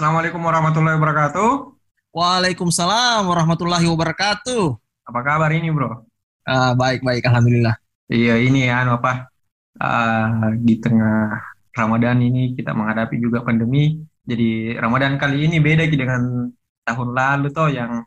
Assalamualaikum 0.00 0.40
warahmatullahi 0.40 0.96
wabarakatuh. 0.96 1.76
Waalaikumsalam 2.16 3.20
warahmatullahi 3.20 3.84
wabarakatuh. 3.84 4.72
Apa 5.04 5.20
kabar 5.20 5.52
ini, 5.52 5.68
bro? 5.68 6.08
Ah, 6.48 6.72
baik, 6.72 7.04
baik, 7.04 7.28
alhamdulillah. 7.28 7.76
Iya, 8.08 8.40
ini 8.40 8.64
ya, 8.64 8.80
anu 8.80 8.96
apa? 8.96 9.28
ah, 9.76 10.56
di 10.56 10.80
tengah 10.80 11.36
Ramadan 11.76 12.16
ini 12.16 12.56
kita 12.56 12.72
menghadapi 12.72 13.20
juga 13.20 13.44
pandemi. 13.44 14.00
Jadi 14.24 14.72
Ramadan 14.80 15.20
kali 15.20 15.44
ini 15.44 15.60
beda 15.60 15.84
dengan 15.84 16.48
tahun 16.88 17.08
lalu 17.12 17.52
toh 17.52 17.68
yang 17.68 18.00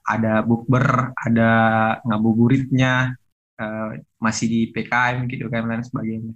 ada 0.00 0.40
bukber, 0.40 1.12
ada 1.12 1.52
ngabuburitnya, 2.08 3.20
eh, 3.60 4.00
masih 4.16 4.46
di 4.48 4.60
PKM 4.72 5.28
gitu 5.28 5.52
kan 5.52 5.68
dan 5.68 5.84
sebagainya. 5.84 6.32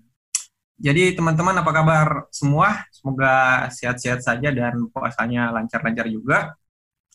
Jadi 0.78 1.18
teman-teman 1.18 1.58
apa 1.58 1.70
kabar 1.74 2.06
semua? 2.30 2.86
Semoga 2.94 3.66
sehat-sehat 3.74 4.22
saja 4.22 4.54
dan 4.54 4.86
puasanya 4.94 5.50
lancar-lancar 5.50 6.06
juga. 6.06 6.54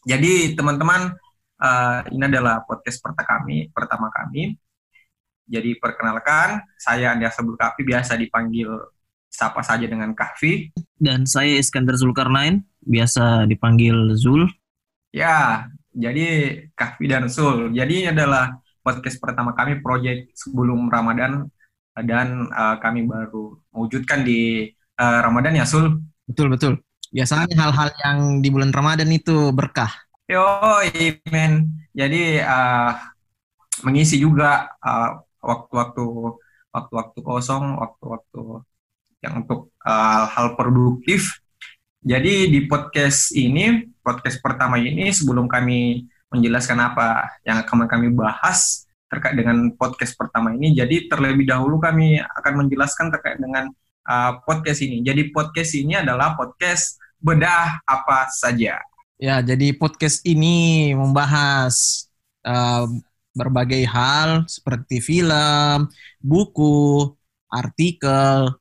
Jadi 0.03 0.51
teman-teman 0.51 1.15
eh, 1.63 1.99
ini 2.11 2.23
adalah 2.27 2.67
podcast 2.67 2.99
pertama 2.99 3.23
kami, 3.23 3.71
pertama 3.71 4.07
kami. 4.11 4.59
Jadi 5.47 5.79
perkenalkan, 5.79 6.59
saya 6.75 7.15
Andi 7.15 7.23
Asabul 7.27 7.55
Kafi, 7.55 7.87
biasa 7.87 8.19
dipanggil 8.19 8.67
siapa 9.27 9.63
saja 9.63 9.87
dengan 9.87 10.11
Kahfi. 10.11 10.71
Dan 10.95 11.23
saya 11.23 11.59
Iskandar 11.59 11.95
Zulkarnain, 11.95 12.63
biasa 12.83 13.47
dipanggil 13.47 14.15
Zul. 14.19 14.47
Ya, 15.11 15.67
jadi 15.95 16.59
Kahfi 16.75 17.05
dan 17.07 17.27
Sul. 17.31 17.71
Jadi 17.71 18.03
ini 18.03 18.07
adalah 18.11 18.55
podcast 18.83 19.19
pertama 19.19 19.55
kami, 19.55 19.79
proyek 19.79 20.31
sebelum 20.35 20.91
Ramadan 20.91 21.47
dan 22.01 22.49
eh, 22.49 22.75
kami 22.81 23.05
baru 23.05 23.57
mewujudkan 23.69 24.25
di 24.25 24.71
eh, 24.73 25.19
Ramadan 25.21 25.53
ya 25.53 25.65
Sul. 25.69 26.01
Betul, 26.25 26.49
betul. 26.49 26.73
Biasanya 27.13 27.53
hal-hal 27.53 27.89
yang 28.01 28.17
di 28.41 28.49
bulan 28.49 28.73
Ramadan 28.73 29.09
itu 29.13 29.53
berkah. 29.53 29.93
Yo, 30.25 30.41
men. 31.29 31.69
Jadi 31.93 32.41
eh, 32.41 32.91
mengisi 33.85 34.17
juga 34.17 34.73
waktu-waktu 35.43 36.05
waktu-waktu 36.73 37.19
kosong, 37.21 37.77
waktu-waktu 37.77 38.65
yang 39.21 39.45
untuk 39.45 39.69
eh, 39.85 40.23
hal 40.33 40.57
produktif. 40.57 41.39
Jadi 42.03 42.51
di 42.51 42.67
podcast 42.67 43.31
ini, 43.31 43.87
podcast 44.03 44.43
pertama 44.43 44.75
ini 44.75 45.07
sebelum 45.15 45.47
kami 45.47 46.03
menjelaskan 46.33 46.81
apa 46.81 47.39
yang 47.47 47.63
akan 47.63 47.87
kami 47.87 48.11
bahas 48.11 48.82
terkait 49.13 49.37
dengan 49.37 49.69
podcast 49.77 50.17
pertama 50.17 50.57
ini, 50.57 50.73
jadi 50.73 51.05
terlebih 51.05 51.45
dahulu 51.45 51.77
kami 51.77 52.17
akan 52.17 52.65
menjelaskan 52.65 53.13
terkait 53.13 53.37
dengan 53.37 53.69
uh, 54.09 54.41
podcast 54.41 54.81
ini. 54.81 55.05
Jadi 55.05 55.29
podcast 55.29 55.77
ini 55.77 55.93
adalah 56.01 56.33
podcast 56.33 56.97
bedah 57.21 57.85
apa 57.85 58.25
saja. 58.33 58.81
Ya, 59.21 59.39
jadi 59.45 59.77
podcast 59.77 60.25
ini 60.25 60.91
membahas 60.97 62.09
uh, 62.41 62.89
berbagai 63.37 63.85
hal 63.85 64.49
seperti 64.49 64.97
film, 64.97 65.87
buku, 66.17 67.13
artikel, 67.53 68.57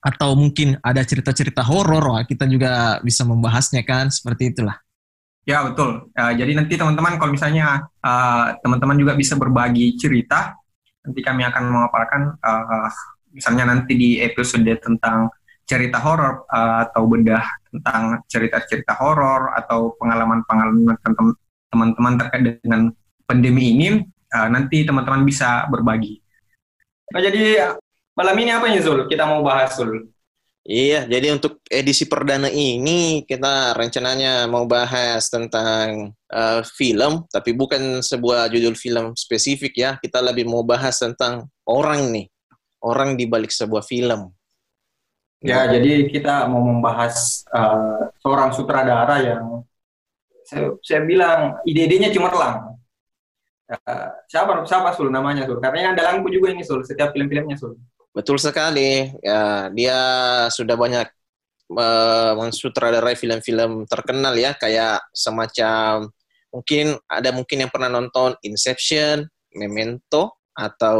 atau 0.00 0.32
mungkin 0.32 0.80
ada 0.80 1.04
cerita-cerita 1.04 1.60
horor, 1.60 2.24
kita 2.24 2.48
juga 2.48 3.02
bisa 3.04 3.26
membahasnya 3.26 3.84
kan, 3.84 4.08
seperti 4.08 4.54
itulah. 4.54 4.80
Ya 5.48 5.64
betul. 5.64 6.12
Uh, 6.12 6.32
jadi 6.36 6.52
nanti 6.52 6.76
teman-teman 6.76 7.16
kalau 7.16 7.32
misalnya 7.32 7.88
uh, 8.04 8.54
teman-teman 8.60 8.96
juga 9.00 9.16
bisa 9.16 9.34
berbagi 9.40 9.96
cerita, 9.96 10.54
nanti 11.00 11.20
kami 11.24 11.48
akan 11.48 11.62
memaparkan 11.64 12.22
uh, 12.44 12.88
misalnya 13.32 13.72
nanti 13.72 13.96
di 13.96 14.10
episode 14.20 14.68
tentang 14.82 15.32
cerita 15.64 16.02
horor 16.02 16.44
uh, 16.50 16.84
atau 16.84 17.06
bedah 17.06 17.46
tentang 17.70 18.20
cerita-cerita 18.26 18.98
horor 18.98 19.54
atau 19.54 19.94
pengalaman-pengalaman 20.02 20.98
teman- 20.98 21.38
teman-teman 21.70 22.14
terkait 22.18 22.42
dengan 22.60 22.90
pandemi 23.24 23.78
ini, 23.78 24.02
uh, 24.34 24.48
nanti 24.50 24.82
teman-teman 24.82 25.22
bisa 25.22 25.70
berbagi. 25.70 26.18
Nah, 27.14 27.22
jadi 27.22 27.74
malam 28.18 28.36
ini 28.38 28.50
apa 28.50 28.66
nih 28.66 28.82
Zul? 28.82 29.06
Kita 29.06 29.24
mau 29.24 29.40
bahas 29.46 29.78
Zul. 29.78 30.10
Iya, 30.60 31.08
jadi 31.08 31.32
untuk 31.32 31.64
edisi 31.72 32.04
perdana 32.04 32.52
ini 32.52 33.24
kita 33.24 33.72
rencananya 33.72 34.44
mau 34.44 34.68
bahas 34.68 35.32
tentang 35.32 36.12
uh, 36.28 36.60
film, 36.76 37.24
tapi 37.32 37.56
bukan 37.56 38.04
sebuah 38.04 38.52
judul 38.52 38.76
film 38.76 39.16
spesifik 39.16 39.72
ya. 39.72 39.90
Kita 39.96 40.20
lebih 40.20 40.44
mau 40.44 40.60
bahas 40.60 41.00
tentang 41.00 41.48
orang 41.64 42.12
nih, 42.12 42.28
orang 42.84 43.16
di 43.16 43.24
balik 43.24 43.48
sebuah 43.48 43.80
film. 43.80 44.36
Ya, 45.40 45.64
jadi 45.64 46.12
kita 46.12 46.44
mau 46.52 46.60
membahas 46.60 47.40
uh, 47.48 48.12
seorang 48.20 48.52
sutradara 48.52 49.16
yang 49.24 49.64
saya, 50.44 50.76
saya 50.84 51.00
bilang 51.08 51.56
ide-idenya 51.64 52.12
cemerlang. 52.12 52.76
Uh, 53.64 54.12
siapa 54.28 54.60
siapa 54.68 54.92
Sul 54.92 55.08
namanya 55.08 55.48
Sul? 55.48 55.56
Karena 55.56 55.88
yang 55.88 55.94
dalamku 55.96 56.28
juga 56.28 56.52
ini 56.52 56.60
Sul, 56.60 56.84
setiap 56.84 57.16
film-filmnya 57.16 57.56
Sul. 57.56 57.80
Betul 58.10 58.42
sekali. 58.42 59.06
Ya, 59.22 59.70
dia 59.70 59.98
sudah 60.50 60.74
banyak 60.74 61.06
uh, 61.74 62.32
mensutradarai 62.34 63.14
film-film 63.14 63.86
terkenal 63.86 64.34
ya, 64.34 64.54
kayak 64.58 65.02
semacam 65.14 66.10
mungkin 66.50 66.98
ada 67.06 67.30
mungkin 67.30 67.62
yang 67.62 67.70
pernah 67.70 67.86
nonton 67.86 68.34
Inception, 68.42 69.22
Memento, 69.54 70.42
atau 70.50 70.98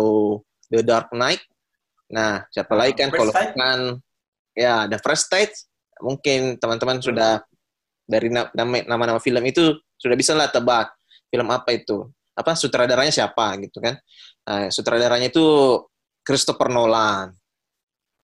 The 0.70 0.86
Dark 0.86 1.10
Knight. 1.10 1.42
Nah, 2.10 2.46
siapa 2.50 2.74
lagi 2.78 2.94
kan 2.94 3.10
First 3.10 3.18
kalau 3.18 3.32
bukan 3.34 3.78
ya 4.54 4.86
The 4.86 4.98
First 5.02 5.26
Sight, 5.30 5.52
mungkin 6.02 6.58
teman-teman 6.58 7.02
sudah 7.02 7.42
dari 8.06 8.30
na- 8.30 8.50
nama- 8.54 8.86
nama-nama 8.86 9.20
film 9.22 9.42
itu 9.46 9.78
sudah 9.98 10.14
bisa 10.14 10.34
lah 10.34 10.50
tebak 10.50 10.94
film 11.30 11.46
apa 11.50 11.74
itu. 11.74 12.06
Apa 12.34 12.54
sutradaranya 12.54 13.10
siapa 13.10 13.58
gitu 13.62 13.82
kan. 13.82 13.98
Nah, 14.46 14.70
sutradaranya 14.70 15.30
itu 15.30 15.46
Christopher 16.30 16.70
Nolan. 16.70 17.34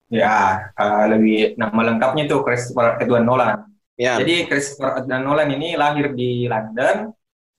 Ya, 0.07 0.71
uh, 0.79 1.05
lebih 1.11 1.59
nama 1.59 1.83
lengkapnya 1.83 2.31
itu 2.31 2.39
Christopher 2.47 3.03
Edward 3.03 3.27
Nolan. 3.27 3.67
Ya, 3.99 4.23
Jadi 4.23 4.47
Christopher 4.47 5.03
Edward 5.03 5.23
Nolan 5.27 5.51
ini 5.51 5.75
lahir 5.75 6.15
di 6.15 6.47
London 6.47 7.11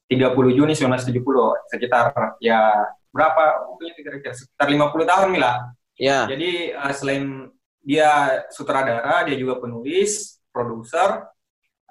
30 0.07 0.55
Juni 0.55 0.71
1970, 0.71 1.67
sekitar 1.67 2.15
ya 2.39 2.87
berapa 3.11 3.67
mungkin 3.67 3.91
kira-kira 3.99 4.31
sekitar 4.31 4.71
50 4.71 5.03
tahun 5.03 5.27
Mila. 5.35 5.75
ya, 5.99 6.23
Jadi 6.31 6.71
uh, 6.71 6.93
selain 6.95 7.51
dia 7.83 8.43
sutradara, 8.47 9.27
dia 9.27 9.35
juga 9.35 9.59
penulis, 9.59 10.39
produser, 10.55 11.27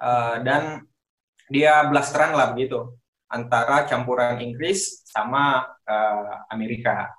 uh, 0.01 0.41
dan 0.41 0.81
dia 1.53 1.85
blasteran 1.85 2.33
lah 2.33 2.57
begitu 2.57 2.97
antara 3.29 3.85
campuran 3.85 4.41
Inggris 4.41 5.05
sama 5.05 5.69
uh, 5.85 6.49
Amerika. 6.49 7.13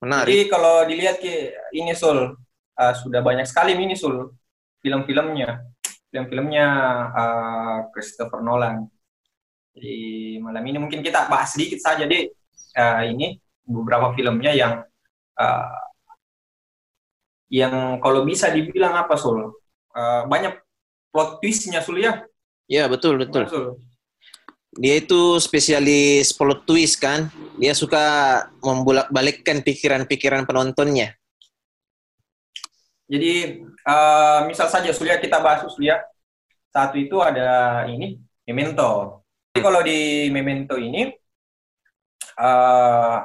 Menarik. 0.00 0.28
Jadi 0.28 0.44
kalau 0.48 0.84
dilihat 0.88 1.16
ke 1.20 1.54
ini 1.76 1.92
Sul 1.94 2.32
uh, 2.76 2.94
sudah 2.96 3.20
banyak 3.20 3.46
sekali 3.46 3.76
ini 3.76 3.94
Sul 3.94 4.32
film-filmnya, 4.80 5.60
film-filmnya 6.10 6.66
uh, 7.12 7.78
Christopher 7.92 8.40
Nolan. 8.40 8.88
Jadi 9.76 10.40
malam 10.42 10.64
ini 10.66 10.78
mungkin 10.82 11.04
kita 11.04 11.30
bahas 11.30 11.54
sedikit 11.54 11.78
saja 11.78 12.08
deh 12.08 12.26
uh, 12.74 13.02
ini 13.06 13.38
beberapa 13.62 14.10
filmnya 14.16 14.50
yang 14.50 14.82
uh, 15.38 15.80
yang 17.52 18.02
kalau 18.02 18.26
bisa 18.26 18.50
dibilang 18.50 18.96
apa 18.96 19.14
Sul 19.14 19.60
Uh, 19.90 20.22
banyak 20.30 20.54
plot 21.10 21.42
twistnya 21.42 21.82
Sul 21.82 21.98
ya. 21.98 22.22
Ya, 22.70 22.86
betul, 22.86 23.18
betul. 23.18 23.42
Sul. 23.50 23.66
Dia 24.70 25.02
itu 25.02 25.34
spesialis 25.42 26.30
plot 26.30 26.62
twist 26.62 27.02
kan. 27.02 27.26
Dia 27.58 27.74
suka 27.74 28.46
membolak-balikkan 28.62 29.66
pikiran-pikiran 29.66 30.46
penontonnya. 30.46 31.18
Jadi 33.10 33.66
uh, 33.82 34.46
misal 34.46 34.70
saja 34.70 34.94
Surya 34.94 35.18
kita 35.18 35.42
bahas 35.42 35.66
Surya. 35.66 35.98
Satu 36.70 36.94
itu 36.94 37.18
ada 37.18 37.82
ini 37.90 38.22
Memento. 38.46 39.22
Jadi 39.50 39.58
kalau 39.58 39.82
di 39.82 40.30
Memento 40.30 40.78
ini 40.78 41.10
uh, 42.38 43.18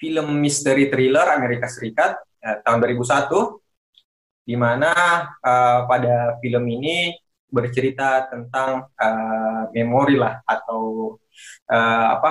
film 0.00 0.40
misteri 0.40 0.88
thriller 0.88 1.28
Amerika 1.36 1.68
Serikat 1.68 2.16
eh, 2.40 2.60
tahun 2.64 2.80
2001 2.84 3.28
di 4.48 4.56
mana 4.56 4.92
uh, 5.40 5.80
pada 5.84 6.40
film 6.40 6.64
ini 6.68 7.12
bercerita 7.46 8.26
tentang 8.26 8.90
uh, 8.98 9.62
memori 9.70 10.18
lah 10.18 10.42
atau 10.42 11.14
uh, 11.70 12.06
apa 12.18 12.30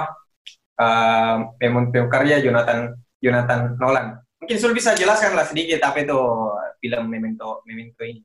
uh, 0.80 1.38
memori 1.60 2.06
karya 2.12 2.44
Jonathan 2.44 2.94
Jonathan 3.20 3.80
Nolan. 3.80 4.20
Mungkin 4.40 4.58
Sul 4.60 4.76
bisa 4.76 4.94
jelaskan 4.94 5.34
lah 5.34 5.48
sedikit 5.48 5.82
apa 5.82 6.04
itu 6.04 6.20
film 6.84 7.04
Memento 7.10 7.64
Memento 7.66 8.04
ini. 8.06 8.22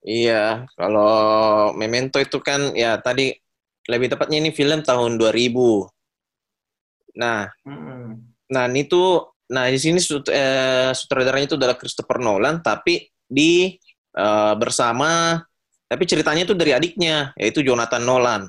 Iya, 0.00 0.64
kalau 0.78 1.72
Memento 1.76 2.16
itu 2.16 2.40
kan 2.40 2.72
ya 2.72 2.96
tadi 3.00 3.32
lebih 3.88 4.12
tepatnya 4.12 4.38
ini 4.40 4.50
film 4.52 4.80
tahun 4.84 5.16
2000. 5.20 5.88
Nah, 7.18 7.50
Hmm. 7.66 8.22
nah 8.48 8.64
ini 8.70 8.86
tuh 8.86 9.34
nah 9.50 9.66
di 9.66 9.82
sini 9.82 9.98
sut- 9.98 10.30
eh, 10.30 10.94
sutradaranya 10.94 11.50
itu 11.50 11.58
adalah 11.58 11.74
Christopher 11.74 12.22
Nolan 12.22 12.62
tapi 12.62 13.10
di 13.26 13.74
uh, 14.14 14.54
bersama 14.54 15.42
tapi 15.90 16.06
ceritanya 16.06 16.46
itu 16.46 16.54
dari 16.54 16.70
adiknya 16.70 17.34
yaitu 17.34 17.66
Jonathan 17.66 18.06
Nolan. 18.06 18.42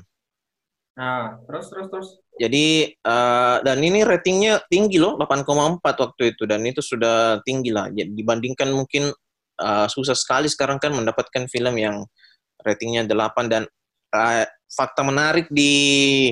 Nah, 0.94 1.42
terus 1.50 1.66
terus 1.74 1.86
terus. 1.90 2.08
Jadi 2.38 2.94
uh, 3.02 3.58
dan 3.66 3.82
ini 3.82 4.06
ratingnya 4.06 4.62
tinggi 4.70 5.02
loh 5.02 5.18
8,4 5.18 5.82
waktu 5.82 6.22
itu 6.32 6.46
dan 6.46 6.62
itu 6.62 6.80
sudah 6.80 7.42
tinggi 7.42 7.74
lah 7.74 7.90
Jadi, 7.90 8.14
dibandingkan 8.14 8.70
mungkin 8.70 9.10
uh, 9.58 9.86
susah 9.90 10.14
sekali 10.14 10.46
sekarang 10.46 10.78
kan 10.78 10.94
mendapatkan 10.94 11.50
film 11.50 11.74
yang 11.76 12.06
ratingnya 12.62 13.04
8 13.04 13.52
dan 13.52 13.66
uh, 14.14 14.46
fakta 14.70 15.02
menarik 15.02 15.50
di 15.50 16.30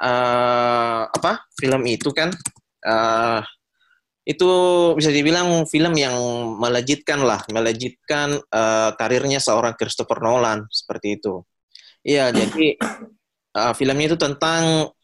uh, 0.00 1.02
apa 1.06 1.44
film 1.60 1.82
itu 1.86 2.10
kan 2.10 2.32
uh, 2.88 3.44
itu 4.22 4.50
bisa 4.94 5.10
dibilang 5.10 5.66
film 5.66 5.98
yang 5.98 6.14
melejitkan 6.54 7.26
lah, 7.26 7.42
melejitkan 7.50 8.38
uh, 8.54 8.94
karirnya 8.94 9.42
seorang 9.42 9.74
Christopher 9.74 10.22
Nolan 10.22 10.70
seperti 10.70 11.18
itu. 11.18 11.42
Iya, 12.06 12.30
jadi 12.30 12.78
uh, 13.58 13.74
filmnya 13.78 14.14
itu 14.14 14.18
tentang 14.18 14.94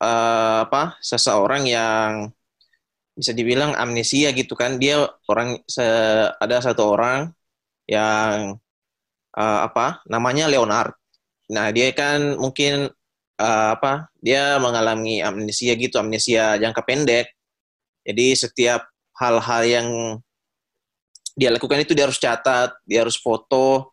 uh, 0.00 0.58
apa? 0.68 1.00
Seseorang 1.00 1.64
yang 1.64 2.28
bisa 3.16 3.32
dibilang 3.32 3.72
amnesia 3.80 4.28
gitu 4.36 4.52
kan. 4.52 4.76
Dia 4.76 5.08
orang 5.32 5.56
se, 5.64 5.84
ada 6.36 6.60
satu 6.60 6.92
orang 6.92 7.32
yang 7.88 8.60
uh, 9.40 9.60
apa? 9.64 10.04
Namanya 10.04 10.52
Leonard. 10.52 10.92
Nah, 11.48 11.72
dia 11.72 11.96
kan 11.96 12.36
mungkin 12.36 12.92
uh, 13.40 13.68
apa? 13.72 14.12
Dia 14.20 14.60
mengalami 14.60 15.24
amnesia 15.24 15.72
gitu, 15.80 15.96
amnesia 15.96 16.60
jangka 16.60 16.84
pendek 16.84 17.35
jadi 18.06 18.26
setiap 18.38 18.86
hal-hal 19.18 19.62
yang 19.66 19.88
dia 21.36 21.50
lakukan 21.52 21.82
itu 21.82 21.92
dia 21.92 22.06
harus 22.06 22.22
catat, 22.22 22.72
dia 22.86 23.02
harus 23.02 23.18
foto 23.18 23.92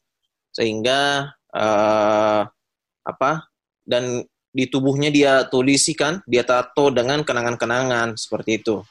sehingga 0.54 1.34
uh, 1.52 2.46
apa 3.04 3.32
dan 3.84 4.24
di 4.54 4.70
tubuhnya 4.70 5.10
dia 5.10 5.44
tulisikan, 5.50 6.22
dia 6.30 6.46
tato 6.46 6.94
dengan 6.94 7.26
kenangan-kenangan 7.26 8.16
seperti 8.16 8.62
itu. 8.62 8.86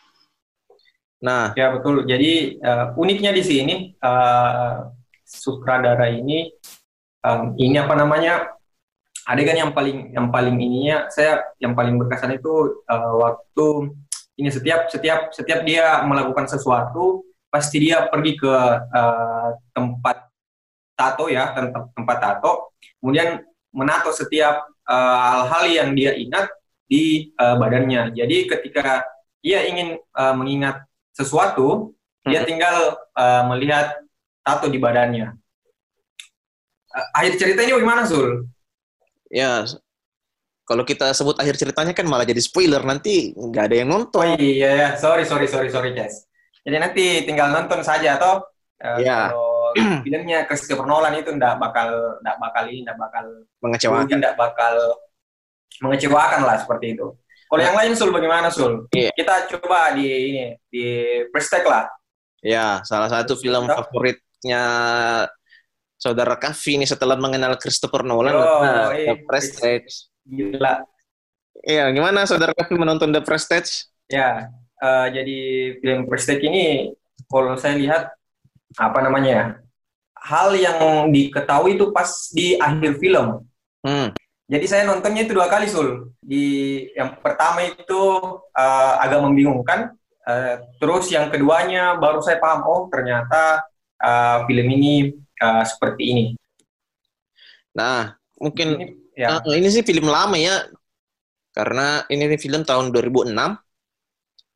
Nah, 1.22 1.54
ya 1.54 1.70
betul. 1.70 2.02
Jadi 2.02 2.58
uh, 2.58 2.98
uniknya 2.98 3.30
di 3.30 3.42
sini 3.46 3.74
uh, 4.02 4.90
sutradara 5.22 6.10
ini 6.10 6.50
um, 7.22 7.54
ini 7.56 7.78
apa 7.78 7.94
namanya 7.94 8.50
adegan 9.30 9.54
yang 9.54 9.70
paling 9.70 10.10
yang 10.10 10.34
paling 10.34 10.58
ininya 10.58 11.06
saya 11.14 11.46
yang 11.62 11.78
paling 11.78 11.94
berkesan 11.94 12.36
itu 12.36 12.82
uh, 12.90 13.14
waktu 13.22 13.94
ini 14.42 14.50
setiap 14.50 14.90
setiap 14.90 15.30
setiap 15.30 15.62
dia 15.62 16.02
melakukan 16.02 16.50
sesuatu 16.50 17.22
pasti 17.46 17.86
dia 17.86 18.10
pergi 18.10 18.34
ke 18.34 18.50
uh, 18.90 19.48
tempat 19.70 20.26
tato 20.98 21.30
ya 21.30 21.54
tempat 21.54 21.94
tempat 21.94 22.16
tato 22.18 22.52
kemudian 22.98 23.38
menato 23.70 24.10
setiap 24.10 24.66
uh, 24.90 25.46
hal-hal 25.46 25.64
yang 25.70 25.90
dia 25.94 26.18
ingat 26.18 26.50
di 26.90 27.30
uh, 27.38 27.54
badannya 27.54 28.18
jadi 28.18 28.36
ketika 28.50 29.06
dia 29.38 29.62
ingin 29.62 29.94
uh, 30.18 30.34
mengingat 30.34 30.82
sesuatu 31.14 31.94
hmm. 32.26 32.30
dia 32.34 32.42
tinggal 32.42 32.98
uh, 33.14 33.46
melihat 33.54 33.94
tato 34.42 34.66
di 34.66 34.82
badannya 34.82 35.38
uh, 36.90 37.08
akhir 37.14 37.38
ceritanya 37.38 37.78
bagaimana 37.78 38.02
Zul? 38.10 38.50
Ya 39.30 39.64
kalau 40.62 40.86
kita 40.86 41.10
sebut 41.10 41.34
akhir 41.42 41.58
ceritanya 41.58 41.90
kan 41.90 42.06
malah 42.06 42.22
jadi 42.22 42.38
spoiler 42.38 42.82
nanti 42.86 43.34
nggak 43.34 43.64
ada 43.66 43.76
yang 43.82 43.88
nonton. 43.90 44.22
Oh 44.22 44.38
iya, 44.38 44.70
ya. 44.70 44.88
sorry 44.94 45.26
sorry 45.26 45.50
sorry 45.50 45.68
sorry 45.68 45.90
guys. 45.90 46.22
Jadi 46.62 46.76
nanti 46.78 47.04
tinggal 47.26 47.50
nonton 47.50 47.82
saja 47.82 48.14
toh. 48.18 48.46
Uh, 48.78 48.98
ya. 49.02 49.34
Kalau 49.34 49.74
filmnya 50.06 50.46
Christopher 50.46 50.86
Nolan 50.86 51.18
itu 51.18 51.34
nggak 51.34 51.58
bakal 51.58 52.18
nggak 52.22 52.36
bakal 52.38 52.62
ini 52.70 52.86
nggak 52.86 52.98
bakal 52.98 53.24
mengecewakan. 53.58 54.16
Nggak 54.22 54.36
bakal 54.38 54.74
mengecewakan 55.82 56.40
lah 56.46 56.56
seperti 56.62 56.94
itu. 56.94 57.06
Kalau 57.52 57.62
yang 57.62 57.76
lain 57.76 57.92
Sul 57.98 58.14
bagaimana 58.14 58.48
Sul? 58.48 58.86
Iya. 58.94 59.10
Kita 59.12 59.50
coba 59.58 59.92
di 59.98 60.06
ini 60.06 60.44
di 60.70 60.84
Prestek 61.34 61.66
lah. 61.66 61.90
Ya, 62.42 62.80
salah 62.86 63.10
satu 63.10 63.38
film 63.38 63.70
favoritnya 63.70 64.62
saudara 65.94 66.34
Kavi 66.34 66.82
ini 66.82 66.86
setelah 66.88 67.14
mengenal 67.14 67.54
Christopher 67.54 68.02
Nolan, 68.02 68.34
oh, 68.34 68.66
nah, 68.66 68.90
iya. 68.90 69.14
Prestige 69.22 70.11
gila. 70.26 70.86
Iya, 71.62 71.92
gimana 71.92 72.24
saudara 72.24 72.56
Kavi 72.56 72.74
menonton 72.74 73.12
The 73.12 73.22
Prestige? 73.22 73.86
Ya, 74.08 74.50
uh, 74.80 75.06
jadi 75.12 75.38
film 75.78 76.08
Prestige 76.08 76.42
ini 76.48 76.96
kalau 77.28 77.54
saya 77.54 77.78
lihat 77.78 78.12
apa 78.80 78.98
namanya 79.04 79.60
hal 80.16 80.54
yang 80.56 81.10
diketahui 81.12 81.76
itu 81.76 81.90
pas 81.90 82.08
di 82.32 82.56
akhir 82.56 82.98
film. 83.02 83.44
Hmm. 83.82 84.14
Jadi 84.46 84.66
saya 84.68 84.82
nontonnya 84.84 85.26
itu 85.26 85.34
dua 85.34 85.48
kali 85.48 85.66
sul. 85.66 86.12
Di 86.20 86.86
yang 86.92 87.18
pertama 87.18 87.64
itu 87.66 88.02
uh, 88.52 88.94
agak 89.02 89.20
membingungkan. 89.24 89.96
Uh, 90.22 90.62
terus 90.78 91.10
yang 91.10 91.34
keduanya 91.34 91.98
baru 91.98 92.22
saya 92.22 92.38
paham 92.38 92.62
oh 92.62 92.86
ternyata 92.86 93.58
uh, 93.98 94.46
film 94.46 94.66
ini 94.70 95.18
uh, 95.42 95.66
seperti 95.66 96.02
ini. 96.14 96.24
Nah, 97.74 98.14
mungkin 98.38 98.78
ini 98.78 99.01
Ya. 99.16 99.40
Uh, 99.44 99.54
ini 99.56 99.68
sih 99.68 99.84
film 99.84 100.08
lama 100.08 100.36
ya. 100.36 100.66
Karena 101.52 102.04
ini 102.08 102.36
film 102.40 102.64
tahun 102.64 102.90
2006. 102.90 103.32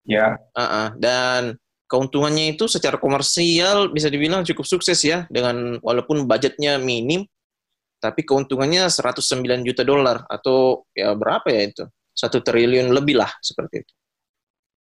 Ya. 0.09 0.41
Uh 0.57 0.61
-uh. 0.61 0.87
Dan 0.97 1.61
keuntungannya 1.87 2.57
itu 2.57 2.67
secara 2.67 2.99
komersial 2.99 3.95
bisa 3.95 4.11
dibilang 4.11 4.43
cukup 4.43 4.67
sukses 4.67 4.99
ya 5.07 5.29
dengan 5.31 5.79
walaupun 5.79 6.27
budgetnya 6.27 6.83
minim 6.83 7.23
tapi 7.97 8.27
keuntungannya 8.27 8.93
109 8.93 9.67
juta 9.67 9.83
dolar 9.83 10.23
atau 10.29 10.85
ya 10.93 11.17
berapa 11.17 11.47
ya 11.49 11.63
itu? 11.67 11.85
Satu 12.17 12.41
triliun 12.41 12.93
lebih 12.93 13.21
lah 13.21 13.29
seperti 13.45 13.85
itu. 13.85 13.93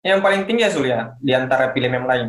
Yang 0.05 0.19
paling 0.23 0.41
tinggi 0.47 0.61
ya 0.63 0.71
Surya 0.71 0.99
di 1.19 1.31
antara 1.35 1.75
film 1.75 1.91
yang 1.91 2.07
lain. 2.07 2.27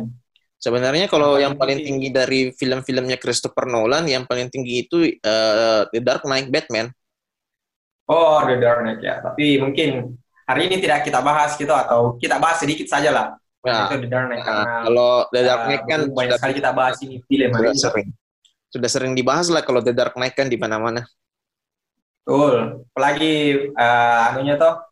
Sebenarnya 0.59 1.07
kalau 1.07 1.39
yang 1.39 1.55
paling, 1.55 1.55
yang 1.55 1.55
paling 1.55 1.79
tinggi. 1.79 1.87
tinggi 1.87 2.09
dari 2.11 2.39
film-filmnya 2.51 3.15
Christopher 3.15 3.63
Nolan, 3.63 4.03
yang 4.11 4.27
paling 4.27 4.51
tinggi 4.51 4.83
itu 4.83 5.07
uh, 5.23 5.87
The 5.87 6.03
Dark 6.03 6.27
Knight 6.27 6.51
Batman. 6.51 6.91
Oh, 8.09 8.41
The 8.41 8.57
Dark 8.57 8.81
Knight 8.81 9.05
ya. 9.05 9.21
Tapi 9.21 9.61
mungkin 9.61 10.17
hari 10.49 10.65
ini 10.65 10.81
tidak 10.81 11.05
kita 11.05 11.21
bahas 11.21 11.53
gitu 11.53 11.69
atau 11.69 12.17
kita 12.17 12.41
bahas 12.41 12.57
sedikit 12.57 12.89
saja 12.89 13.13
lah. 13.13 13.27
Nah, 13.61 13.85
itu 13.85 14.01
The 14.01 14.09
Dark 14.09 14.25
Knight 14.33 14.41
nah, 14.41 14.47
karena 14.49 14.71
kalau 14.89 15.11
The 15.29 15.41
Dark 15.45 15.63
Knight 15.69 15.83
kan 15.85 16.01
uh, 16.01 16.13
banyak 16.17 16.35
sekali 16.41 16.53
kita 16.57 16.71
bahas 16.73 16.97
ini 17.05 17.15
film 17.29 17.49
sudah 17.53 17.75
sering. 17.77 18.09
Sudah 18.69 18.89
sering 18.89 19.13
dibahas 19.13 19.47
lah 19.53 19.61
kalau 19.61 19.85
The 19.85 19.93
Dark 19.93 20.17
Knight 20.17 20.33
kan 20.33 20.49
di 20.49 20.57
mana-mana. 20.57 21.05
Betul. 22.25 22.85
Apalagi 22.89 23.33
uh, 23.77 24.19
anunya 24.33 24.57
toh 24.57 24.89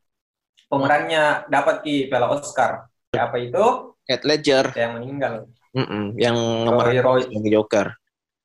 pemerannya 0.69 1.49
dapat 1.49 1.81
di 1.81 2.05
Piala 2.05 2.29
Oscar. 2.29 2.85
Apa 3.17 3.37
itu? 3.41 3.97
Heath 4.05 4.25
Ledger 4.29 4.69
yang 4.77 5.01
meninggal. 5.01 5.49
Mm 5.73 5.85
-mm, 5.85 6.05
yang 6.17 6.37
nomor 6.65 6.89
Joker. 7.29 7.97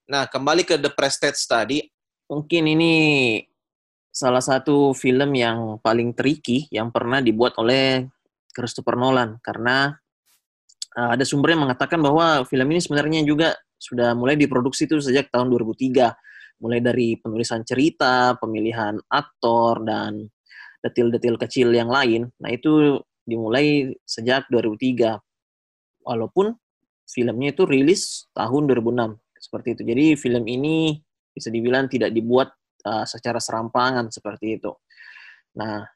Nah, 0.08 0.28
kembali 0.28 0.66
ke 0.66 0.76
The 0.76 0.92
Prestige 0.92 1.40
tadi, 1.48 1.80
mungkin 2.28 2.68
ini 2.68 2.92
salah 4.12 4.44
satu 4.44 4.92
film 4.92 5.32
yang 5.32 5.80
paling 5.80 6.12
tricky 6.12 6.68
yang 6.68 6.92
pernah 6.92 7.24
dibuat 7.24 7.56
oleh 7.56 8.04
Christopher 8.52 9.00
Nolan 9.00 9.40
karena 9.40 9.96
uh, 11.00 11.10
ada 11.16 11.24
sumber 11.24 11.56
yang 11.56 11.64
mengatakan 11.64 11.98
bahwa 12.04 12.44
film 12.44 12.68
ini 12.68 12.84
sebenarnya 12.84 13.24
juga 13.24 13.56
sudah 13.80 14.12
mulai 14.12 14.36
diproduksi 14.36 14.84
itu 14.84 15.00
sejak 15.00 15.32
tahun 15.32 15.48
2003 15.48 16.12
mulai 16.62 16.78
dari 16.78 17.18
penulisan 17.18 17.66
cerita, 17.66 18.38
pemilihan 18.38 18.94
aktor 19.10 19.82
dan 19.82 20.30
detil-detil 20.78 21.34
kecil 21.34 21.74
yang 21.74 21.90
lain. 21.90 22.30
Nah, 22.38 22.54
itu 22.54 23.02
dimulai 23.26 23.90
sejak 24.06 24.46
2003. 24.46 25.18
Walaupun 26.06 26.54
filmnya 27.10 27.50
itu 27.50 27.66
rilis 27.66 28.30
tahun 28.30 28.70
2006 28.70 29.18
seperti 29.42 29.68
itu. 29.74 29.82
Jadi 29.82 30.06
film 30.14 30.44
ini 30.46 31.02
bisa 31.34 31.50
dibilang 31.50 31.90
tidak 31.90 32.14
dibuat 32.14 32.54
uh, 32.86 33.06
secara 33.06 33.38
serampangan 33.42 34.10
seperti 34.10 34.60
itu. 34.60 34.72
Nah, 35.58 35.86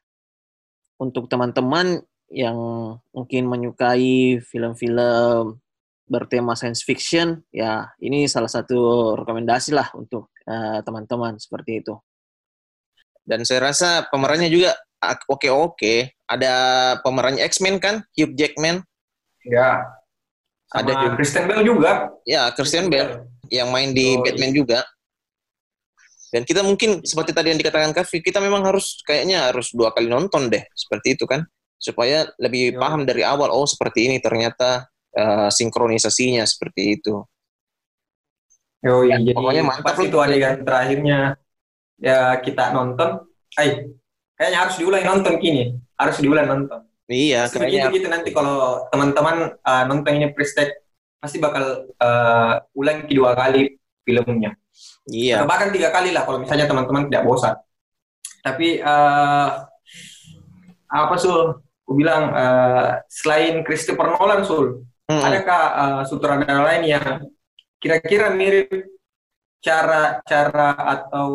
untuk 0.97 1.29
teman-teman 1.29 2.01
yang 2.27 2.57
mungkin 3.15 3.47
menyukai 3.47 4.43
film-film 4.43 5.59
bertema 6.07 6.55
science 6.55 6.83
fiction, 6.83 7.43
ya 7.51 7.91
ini 7.99 8.27
salah 8.31 8.49
satu 8.49 9.13
rekomendasi 9.19 9.75
lah 9.75 9.91
untuk 9.95 10.31
uh, 10.47 10.79
teman-teman 10.83 11.35
seperti 11.39 11.83
itu. 11.83 11.95
Dan 13.27 13.43
saya 13.43 13.71
rasa 13.71 14.07
pemerannya 14.07 14.47
juga 14.47 14.71
oke-oke. 15.27 16.15
Ada 16.27 16.53
pemerannya 17.03 17.43
X-Men 17.43 17.79
kan, 17.79 18.03
Hugh 18.15 18.31
Jackman. 18.35 18.83
Ya. 19.43 19.83
Sama 20.67 20.83
ada 20.83 20.91
juga. 20.95 21.15
Christian 21.15 21.45
Bale 21.47 21.63
juga. 21.63 21.91
Ya, 22.27 22.51
Christian 22.55 22.87
Bale 22.91 23.27
yang 23.47 23.71
main 23.71 23.95
di 23.95 24.15
oh, 24.15 24.23
Batman 24.23 24.51
iya. 24.51 24.57
juga. 24.59 24.79
Dan 26.27 26.43
kita 26.43 26.59
mungkin 26.59 27.01
seperti 27.07 27.31
tadi 27.31 27.55
yang 27.55 27.59
dikatakan 27.59 27.95
Kavi, 27.95 28.19
kita 28.19 28.43
memang 28.43 28.67
harus 28.67 28.99
kayaknya 29.07 29.51
harus 29.51 29.71
dua 29.71 29.95
kali 29.95 30.11
nonton 30.11 30.51
deh, 30.51 30.63
seperti 30.75 31.15
itu 31.15 31.23
kan, 31.23 31.47
supaya 31.79 32.27
lebih 32.35 32.75
ya. 32.75 32.79
paham 32.79 33.07
dari 33.07 33.23
awal. 33.23 33.47
Oh 33.47 33.63
seperti 33.63 34.11
ini 34.11 34.19
ternyata 34.19 34.91
uh, 35.15 35.47
sinkronisasinya 35.47 36.43
seperti 36.43 36.99
itu. 36.99 37.23
Oh 38.85 39.01
Ya, 39.03 39.17
iya, 39.17 39.25
jadi 39.25 39.33
pokoknya 39.33 39.63
mantap 39.65 39.97
itu 39.99 40.17
adegan 40.21 40.61
terakhirnya 40.61 41.19
ya 41.97 42.37
kita 42.39 42.71
nonton, 42.77 43.25
ay, 43.57 43.89
kayaknya 44.37 44.59
harus 44.61 44.75
diulang 44.77 45.03
nonton 45.03 45.33
kini, 45.41 45.63
harus 45.97 46.17
diulang 46.21 46.45
nonton. 46.45 46.85
Iya, 47.09 47.49
kayaknya 47.49 47.89
gitu 47.89 48.07
nanti 48.11 48.29
kalau 48.35 48.85
teman-teman 48.93 49.57
uh, 49.65 49.83
nonton 49.89 50.13
ini 50.21 50.29
pasti 51.17 51.37
bakal 51.41 51.89
uh, 51.97 52.61
ulang 52.77 53.09
kedua 53.09 53.33
kali 53.33 53.75
filmnya. 54.05 54.53
Iya. 55.09 55.41
Atau 55.41 55.47
bahkan 55.49 55.69
tiga 55.71 55.89
kali 55.89 56.11
lah 56.11 56.23
kalau 56.27 56.41
misalnya 56.41 56.67
teman-teman 56.67 57.07
tidak 57.07 57.23
bosan. 57.25 57.55
Tapi 58.43 58.79
uh, 58.79 59.47
apa 60.87 61.15
sul? 61.19 61.61
Aku 61.87 61.95
bilang 61.95 62.35
uh, 62.35 62.99
selain 63.07 63.63
Christopher 63.63 64.11
Nolan 64.11 64.43
sul, 64.43 64.83
Mm-mm. 65.07 65.23
adakah 65.23 65.61
uh, 65.71 66.01
sutradara 66.03 66.59
lain 66.67 66.83
yang 66.83 67.23
kira-kira 67.79 68.35
mirip 68.35 68.91
cara 69.63 70.19
cara 70.27 70.75
atau 70.75 71.31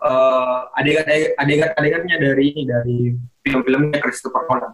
uh, 0.00 0.72
adegan 0.72 1.04
adegan 1.36 1.70
adegannya 1.76 2.16
dari 2.16 2.44
ini 2.50 2.62
dari 2.64 2.98
film-filmnya 3.44 4.00
Christopher 4.00 4.48
Nolan? 4.48 4.72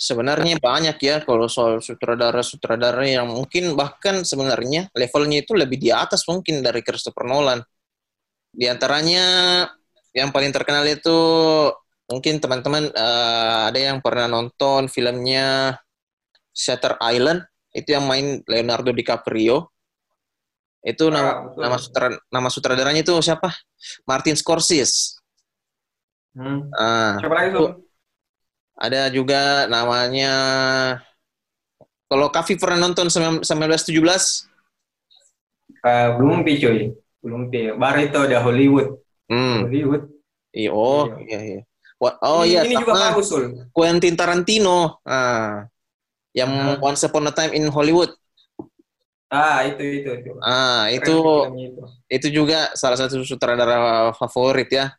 Sebenarnya 0.00 0.56
banyak 0.56 0.96
ya 1.04 1.16
kalau 1.28 1.44
soal 1.44 1.84
sutradara-sutradara 1.84 3.04
yang 3.04 3.28
mungkin 3.28 3.76
bahkan 3.76 4.24
sebenarnya 4.24 4.88
levelnya 4.96 5.44
itu 5.44 5.52
lebih 5.52 5.76
di 5.76 5.90
atas 5.92 6.24
mungkin 6.24 6.64
dari 6.64 6.80
Christopher 6.80 7.28
Nolan. 7.28 7.60
Di 8.50 8.66
antaranya 8.70 9.24
yang 10.16 10.30
paling 10.34 10.50
terkenal 10.56 10.84
itu 10.88 11.18
mungkin 12.10 12.42
teman-teman 12.42 12.90
eh, 12.90 13.60
ada 13.70 13.80
yang 13.80 13.98
pernah 14.02 14.26
nonton 14.26 14.90
filmnya 14.90 15.78
Shutter 16.54 16.94
Island 17.02 17.40
itu 17.74 17.88
yang 17.96 18.06
main 18.10 18.26
Leonardo 18.46 18.90
DiCaprio. 18.94 19.56
Itu 20.80 21.12
nama 21.12 21.30
Ah, 21.36 21.52
nama, 21.60 21.76
sutra- 21.76 22.20
nama 22.32 22.48
sutradaranya 22.48 23.00
itu 23.04 23.12
siapa? 23.20 23.48
Martin 24.08 24.36
Scorsese. 24.36 25.20
Hmm. 26.34 26.60
Ah, 26.78 27.18
Siapa 27.18 27.34
lagi 27.36 27.48
tuh? 27.56 27.89
Ada 28.80 29.12
juga 29.12 29.68
namanya 29.68 30.32
kalau 32.10 32.26
Kavi 32.32 32.58
pernah 32.58 32.88
nonton 32.88 33.06
1917 33.06 34.50
Uh, 35.80 36.12
belum 36.20 36.44
pi 36.44 36.60
cuy, 36.60 36.92
belum 37.24 37.48
pi. 37.48 37.72
Baru 37.72 37.98
itu 38.04 38.18
ada 38.20 38.38
Hollywood. 38.44 39.00
hmm 39.32 39.64
Hollywood. 39.64 40.02
iya 40.52 40.70
oh 40.74 41.06
Iya. 41.08 41.16
iya 41.24 41.40
iya 41.40 41.60
oh 42.20 42.42
ini, 42.44 42.52
iya 42.52 42.60
ini 42.68 42.74
juga 42.76 43.16
sul. 43.22 43.44
Quentin 43.72 44.12
Tarantino 44.18 45.00
ah 45.08 45.64
yang 46.36 46.52
Ah. 46.52 46.76
Once 46.84 47.00
Upon 47.06 47.30
a 47.30 47.32
Time 47.32 47.54
in 47.56 47.70
Hollywood 47.72 48.12
Ah 49.30 49.62
itu 49.62 49.78
itu 50.02 50.10
itu. 50.10 50.30
ah 50.42 50.90
itu 50.90 51.16
itu. 51.54 51.82
itu 52.10 52.26
juga 52.34 52.74
salah 52.74 52.98
satu 52.98 53.22
sutradara 53.22 54.10
favorit 54.18 54.66
ya 54.74 54.90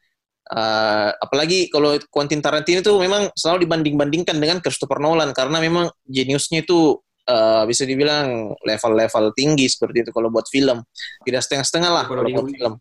Eh, 0.51 1.09
apalagi 1.15 1.71
kalau 1.71 1.95
Quentin 2.11 2.43
Tarantino 2.43 2.83
itu 2.83 2.91
memang 2.99 3.31
selalu 3.31 3.63
dibanding-bandingkan 3.63 4.35
dengan 4.35 4.59
Christopher 4.59 4.99
Nolan 4.99 5.31
karena 5.31 5.63
memang 5.63 5.87
jeniusnya 6.03 6.67
itu 6.67 6.99
eh, 7.23 7.63
bisa 7.63 7.87
dibilang 7.87 8.51
level-level 8.59 9.31
tinggi 9.31 9.71
seperti 9.71 10.03
itu 10.03 10.11
kalau 10.11 10.27
buat 10.27 10.51
film 10.51 10.83
tidak 11.23 11.47
setengah-setengah 11.47 11.91
lah 11.91 12.05
Kalau 12.11 12.27
buat 12.27 12.51
film 12.51 12.73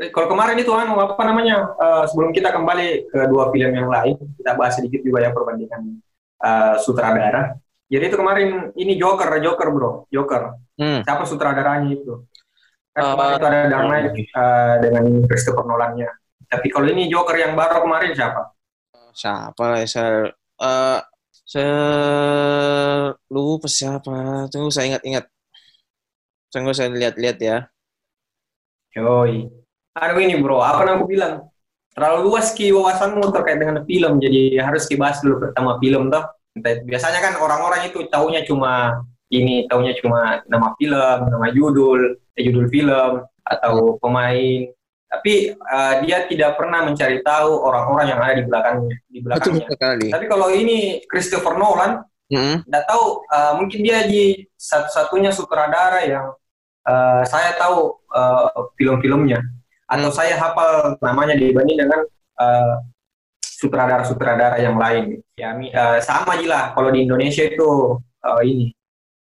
Eh, 0.00 0.08
Kalau 0.08 0.24
kemarin 0.24 0.56
itu 0.56 0.72
anu 0.72 0.96
apa 0.96 1.20
namanya? 1.20 1.68
eh, 1.76 2.04
sebelum 2.08 2.32
kita 2.32 2.48
kembali 2.48 3.12
ke 3.12 3.20
dua 3.28 3.52
film 3.52 3.70
yang 3.76 3.88
lain, 3.92 4.16
kita 4.40 4.56
bahas 4.56 4.80
sedikit 4.80 5.04
juga 5.04 5.20
ya 5.20 5.30
perbandingan 5.36 6.00
eh, 6.42 6.74
sutradara. 6.80 7.54
Jadi 7.92 8.04
itu 8.08 8.16
kemarin 8.16 8.72
ini 8.72 8.96
Joker, 8.96 9.28
Joker 9.44 9.68
bro, 9.68 9.90
Joker. 10.08 10.56
hmm. 10.80 11.04
Siapa 11.04 11.28
sutradaranya 11.28 11.92
itu? 11.92 12.24
Kan 12.92 13.02
Eh, 13.02 13.12
kemarin 13.16 13.34
itu 13.40 13.46
ada 13.48 13.78
Knight 13.88 14.06
eh, 14.16 14.74
dengan 14.84 15.04
Christopher 15.28 15.64
Nolan-nya. 15.64 16.08
Tapi 16.52 16.68
kalau 16.68 16.86
ini 16.92 17.08
Joker 17.08 17.36
yang 17.40 17.56
baru 17.56 17.80
kemarin 17.80 18.12
siapa? 18.12 18.52
siapa 19.12 19.64
ya 19.80 19.86
saya 19.92 20.12
eh 20.62 21.00
saya 21.52 21.74
lupa 23.34 23.68
siapa 23.68 24.48
tunggu 24.52 24.70
saya 24.72 24.96
ingat-ingat 24.96 25.24
tunggu 26.52 26.72
saya 26.76 26.88
lihat-lihat 26.94 27.38
ya 27.42 27.56
Yoi. 28.96 29.48
Aduh 29.96 30.18
ini 30.20 30.36
bro, 30.40 30.60
apa 30.60 30.84
yang 30.84 31.00
aku 31.00 31.06
bilang? 31.08 31.34
Terlalu 31.92 32.18
luas 32.28 32.56
ki 32.56 32.72
wawasanmu 32.72 33.24
terkait 33.32 33.60
dengan 33.60 33.84
film, 33.84 34.16
jadi 34.20 34.64
harus 34.64 34.88
dibahas 34.88 35.20
dulu 35.20 35.48
pertama 35.48 35.76
film 35.80 36.08
toh. 36.08 36.24
Biasanya 36.60 37.20
kan 37.20 37.34
orang-orang 37.40 37.88
itu 37.88 38.04
taunya 38.08 38.44
cuma 38.44 39.00
ini, 39.32 39.64
taunya 39.64 39.96
cuma 39.96 40.44
nama 40.44 40.76
film, 40.76 41.18
nama 41.32 41.48
judul, 41.48 42.20
eh, 42.36 42.42
judul 42.44 42.68
film 42.68 43.24
atau 43.42 43.96
pemain. 43.96 44.68
Tapi 45.12 45.56
eh, 45.56 45.94
dia 46.04 46.24
tidak 46.28 46.56
pernah 46.60 46.84
mencari 46.84 47.24
tahu 47.24 47.52
orang-orang 47.64 48.06
yang 48.12 48.20
ada 48.20 48.34
di 48.36 48.44
belakangnya, 48.44 48.96
di 49.08 49.18
betul 49.24 49.56
belakangnya. 49.56 49.66
sekali 49.72 50.06
Tapi 50.12 50.24
kalau 50.28 50.48
ini 50.52 51.00
Christopher 51.08 51.56
Nolan, 51.56 52.00
Mm-mm. 52.32 52.64
nggak 52.64 52.84
tahu 52.88 53.04
eh, 53.28 53.52
mungkin 53.60 53.80
dia 53.84 53.98
di 54.08 54.40
satu-satunya 54.56 55.32
sutradara 55.36 56.00
yang 56.04 56.32
eh, 56.88 57.22
saya 57.28 57.52
tahu 57.60 57.92
eh, 58.08 58.48
film-filmnya 58.76 59.40
atau 59.84 60.08
Hmm. 60.08 60.16
saya 60.16 60.40
hafal 60.40 60.96
namanya 61.04 61.36
dibanding 61.36 61.76
dengan 61.84 62.00
eh, 62.40 62.74
sutradara-sutradara 63.44 64.56
yang 64.64 64.80
lain. 64.80 65.20
Ya 65.36 65.52
eh, 65.52 65.98
sama 66.00 66.40
aja 66.40 66.46
lah 66.48 66.64
kalau 66.72 66.88
di 66.88 67.04
Indonesia 67.04 67.44
itu 67.44 68.00
eh, 68.24 68.42
ini 68.48 68.66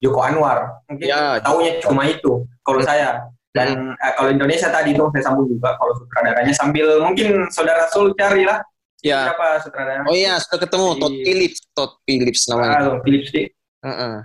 Joko 0.03 0.19
Anwar. 0.19 0.83
Mungkin 0.91 1.07
Ya, 1.07 1.39
tahunya 1.39 1.79
cuma 1.79 2.03
itu 2.03 2.43
kalau 2.62 2.83
saya. 2.83 3.24
Dan 3.53 3.93
eh, 3.95 4.13
kalau 4.17 4.33
Indonesia 4.33 4.67
tadi 4.67 4.91
itu 4.91 5.05
saya 5.13 5.24
sambung 5.29 5.45
juga 5.48 5.77
kalau 5.79 5.93
sutradaranya 5.95 6.51
sambil 6.51 7.00
mungkin 7.00 7.48
saudara 7.53 7.86
Sul 7.93 8.12
cari 8.17 8.43
lah 8.43 8.60
ya. 9.05 9.29
siapa 9.29 9.62
sutradara 9.62 10.01
oh 10.10 10.15
iya 10.17 10.41
sudah 10.41 10.57
ketemu 10.65 10.88
Di- 10.89 10.98
Todd 10.98 11.15
Phillips 11.22 11.60
Todd 11.77 11.91
Phillips 12.01 12.41
namanya. 12.50 12.74
Ah, 12.74 12.98
Philips 13.05 13.29
Dick. 13.29 13.53
Heeh. 13.86 14.15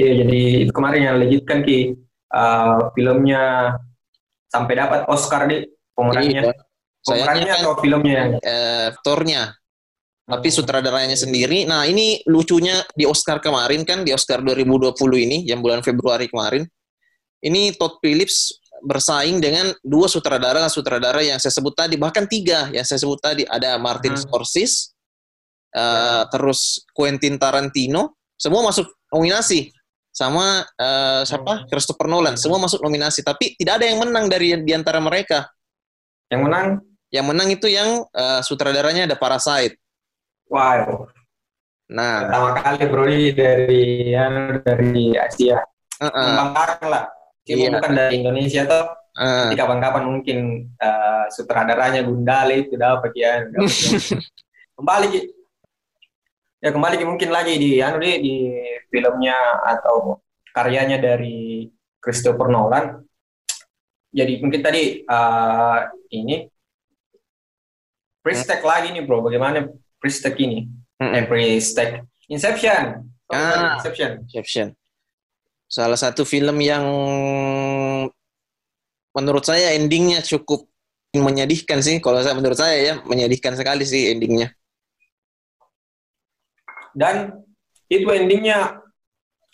Iya, 0.00 0.10
jadi 0.24 0.40
itu 0.64 0.72
kemarin 0.72 1.00
yang 1.12 1.16
legit 1.20 1.44
kan 1.44 1.60
Ki. 1.60 1.92
Uh, 2.32 2.88
filmnya 2.96 3.74
sampai 4.48 4.80
dapat 4.80 5.04
Oscar 5.12 5.44
di 5.44 5.68
pemerannya. 5.92 6.42
Iya. 6.48 6.52
Pemerannya 7.04 7.52
kan 7.52 7.60
atau 7.60 7.74
filmnya 7.84 8.20
eh, 8.40 8.96
aktornya 8.96 9.59
tapi 10.26 10.48
sutradaranya 10.52 11.18
sendiri. 11.18 11.66
Nah, 11.66 11.88
ini 11.88 12.22
lucunya 12.28 12.84
di 12.94 13.02
Oscar 13.08 13.42
kemarin 13.42 13.82
kan, 13.82 14.06
di 14.06 14.14
Oscar 14.14 14.44
2020 14.44 14.94
ini, 15.26 15.38
yang 15.48 15.58
bulan 15.64 15.82
Februari 15.82 16.30
kemarin. 16.30 16.62
Ini 17.40 17.74
Todd 17.80 17.98
Phillips 18.04 18.60
bersaing 18.84 19.40
dengan 19.40 19.72
dua 19.80 20.06
sutradara-sutradara 20.06 21.24
yang 21.24 21.40
saya 21.40 21.52
sebut 21.52 21.72
tadi, 21.72 21.96
bahkan 21.96 22.28
tiga 22.28 22.68
yang 22.70 22.84
saya 22.84 23.00
sebut 23.00 23.18
tadi. 23.20 23.42
Ada 23.48 23.80
Martin 23.80 24.12
Hmm. 24.14 24.20
Scorsese, 24.20 24.92
eh, 25.72 26.22
terus 26.28 26.84
Quentin 26.92 27.40
Tarantino, 27.40 28.20
semua 28.36 28.60
masuk 28.64 28.86
nominasi. 29.10 29.72
Sama 30.12 30.62
eh, 30.76 31.22
siapa? 31.24 31.64
Hmm. 31.64 31.66
Christopher 31.72 32.06
Nolan, 32.06 32.36
semua 32.36 32.60
masuk 32.60 32.84
nominasi. 32.84 33.24
Tapi 33.24 33.56
tidak 33.56 33.80
ada 33.80 33.86
yang 33.88 33.98
menang 34.04 34.28
dari 34.28 34.52
di 34.60 34.72
antara 34.76 35.00
mereka. 35.00 35.48
yang 36.30 36.46
menang. 36.46 36.78
Yang 37.10 37.26
menang 37.26 37.48
itu 37.50 37.66
yang 37.66 37.88
eh, 38.06 38.40
sutradaranya 38.46 39.10
ada 39.10 39.16
Parasite. 39.18 39.79
Wow, 40.50 41.06
Nah, 41.90 42.26
pertama 42.26 42.48
kali 42.58 42.82
bro 42.86 43.02
ini 43.10 43.34
dari 43.34 44.14
anu, 44.14 44.62
dari 44.62 45.14
Asia. 45.18 45.58
Heeh. 45.98 46.26
Membanggakan 46.26 46.86
lah. 46.86 47.04
Meskipun 47.42 47.58
Iya. 47.66 47.70
bukan 47.78 47.92
dari 47.98 48.14
Indonesia 48.22 48.62
toh. 48.66 48.84
Nanti 49.10 49.56
kapan-kapan 49.58 50.04
mungkin 50.06 50.38
uh, 50.78 51.26
sutradaranya 51.34 52.06
Gundale 52.06 52.62
itu 52.66 52.78
dapat 52.78 53.10
ya. 53.18 53.42
ya. 53.42 53.58
kembali. 54.78 55.08
Ya 56.62 56.70
kembali 56.70 56.94
Ki, 56.94 57.06
mungkin 57.08 57.30
lagi 57.34 57.54
di 57.58 57.82
anu 57.82 57.98
di, 57.98 58.10
di 58.22 58.36
filmnya 58.86 59.34
atau 59.66 60.22
karyanya 60.54 61.02
dari 61.02 61.66
Christopher 61.98 62.46
Nolan. 62.50 63.02
Jadi 64.14 64.38
mungkin 64.42 64.62
tadi 64.62 65.02
uh, 65.06 65.90
ini 66.14 66.46
Pristek 68.20 68.60
lagi 68.60 68.92
nih 68.92 69.00
bro, 69.00 69.24
bagaimana 69.24 69.64
Pristek 70.00 70.34
ini? 70.40 70.66
Mm-mm. 70.96 71.14
Eh, 71.14 71.24
Pristek. 71.28 72.02
Inception. 72.32 73.04
Ah. 73.30 73.78
Inception. 73.78 74.24
Inception. 74.26 74.68
Salah 75.70 76.00
satu 76.00 76.26
film 76.26 76.58
yang 76.58 76.82
menurut 79.14 79.44
saya 79.46 79.76
endingnya 79.78 80.18
cukup 80.24 80.66
menyedihkan 81.14 81.78
sih. 81.78 82.02
Kalau 82.02 82.18
saya 82.24 82.34
menurut 82.34 82.58
saya 82.58 82.76
ya 82.80 82.94
menyedihkan 83.06 83.54
sekali 83.54 83.86
sih 83.86 84.10
endingnya. 84.10 84.50
Dan 86.90 87.38
itu 87.86 88.06
endingnya 88.10 88.82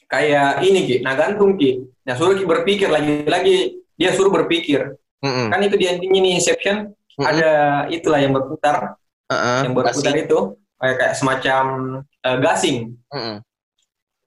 kayak 0.09 0.65
ini 0.65 0.81
Ki, 0.89 0.97
nah 1.05 1.13
gantung 1.19 1.61
Ki. 1.61 1.85
Nah 2.07 2.17
suruh 2.17 2.37
Ki 2.37 2.49
berpikir 2.49 2.89
lagi-lagi 2.89 3.83
dia 3.97 4.13
suruh 4.17 4.33
berpikir. 4.33 4.97
Mm-mm. 5.21 5.53
Kan 5.53 5.61
itu 5.65 5.77
di 5.77 5.85
endingnya 5.89 6.21
nih 6.23 6.33
Inception 6.41 6.77
Mm-mm. 6.93 7.25
ada 7.25 7.53
itulah 7.93 8.21
yang 8.21 8.33
berputar, 8.37 8.97
Uh-uh. 9.27 9.61
yang 9.67 9.75
berputar 9.75 10.15
itu 10.15 10.39
kayak, 10.79 10.97
kayak 11.03 11.15
semacam 11.19 11.65
eh, 12.23 12.39
gasing 12.39 12.79
Mm-mm. 13.11 13.37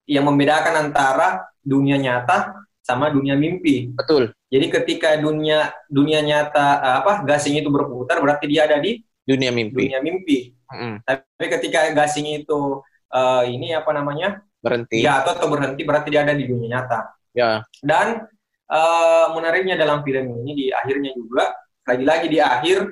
yang 0.10 0.24
membedakan 0.27 0.89
antara 0.89 1.48
dunia 1.63 1.96
nyata 1.96 2.56
sama 2.84 3.13
dunia 3.13 3.38
mimpi. 3.38 3.94
Betul. 3.94 4.34
Jadi 4.50 4.65
ketika 4.74 5.13
dunia 5.22 5.70
dunia 5.86 6.25
nyata 6.25 6.82
uh, 6.82 6.96
apa 7.06 7.22
gasing 7.22 7.62
itu 7.62 7.70
berputar 7.70 8.18
berarti 8.18 8.50
dia 8.50 8.65
ada 8.65 8.82
di 8.82 9.00
Dunia 9.22 9.53
mimpi. 9.53 9.86
dunia 9.86 10.01
mimpi. 10.01 10.58
Mm-mm. 10.74 11.06
Tapi 11.06 11.46
ketika 11.53 11.94
gasing 11.94 12.25
itu 12.41 12.82
uh, 13.13 13.44
ini 13.46 13.77
apa 13.77 13.94
namanya 13.94 14.41
Berhenti. 14.58 15.06
jatuh 15.06 15.38
atau 15.38 15.48
berhenti 15.53 15.86
berarti 15.86 16.10
dia 16.10 16.25
ada 16.25 16.34
di 16.34 16.50
dunia 16.50 16.82
nyata. 16.82 17.13
Ya. 17.38 17.62
Dan 17.79 18.25
eh, 18.68 19.25
menariknya 19.38 19.77
dalam 19.79 20.01
film 20.03 20.44
ini 20.44 20.51
di 20.58 20.65
akhirnya 20.74 21.13
juga 21.15 21.53
lagi-lagi 21.88 22.27
di 22.27 22.39
akhir 22.41 22.89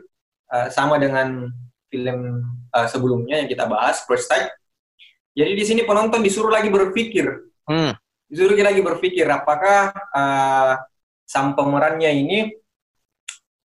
eh, 0.54 0.68
sama 0.72 0.96
dengan 1.02 1.50
film 1.98 2.46
eh, 2.70 2.88
sebelumnya 2.88 3.42
yang 3.42 3.50
kita 3.50 3.66
bahas 3.66 4.06
First 4.06 4.30
Time. 4.30 4.46
Jadi 5.34 5.52
di 5.58 5.64
sini 5.66 5.82
penonton 5.82 6.22
disuruh 6.22 6.54
lagi 6.54 6.70
berpikir, 6.70 7.26
Hmm. 7.66 7.92
disuruh 8.30 8.54
lagi 8.56 8.80
berpikir 8.80 9.26
apakah 9.26 9.92
eh, 9.94 10.74
sang 11.26 11.58
pemerannya 11.58 12.12
ini 12.14 12.40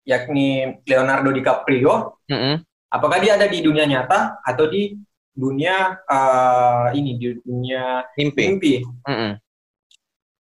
yakni 0.04 0.80
Leonardo 0.88 1.32
DiCaprio 1.36 2.20
Mm-mm. 2.32 2.64
apakah 2.88 3.20
dia 3.20 3.36
ada 3.36 3.48
di 3.48 3.60
dunia 3.60 3.84
nyata 3.84 4.40
atau 4.40 4.68
di 4.68 4.96
dunia 5.32 6.00
eh, 6.04 6.88
ini 6.96 7.12
di 7.20 7.28
dunia 7.40 8.04
Mimpi. 8.16 8.42
mimpi. 8.48 8.74
Mm-mm. 9.08 9.32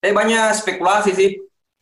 Tapi 0.01 0.13
banyak 0.13 0.57
spekulasi 0.57 1.11
sih 1.17 1.31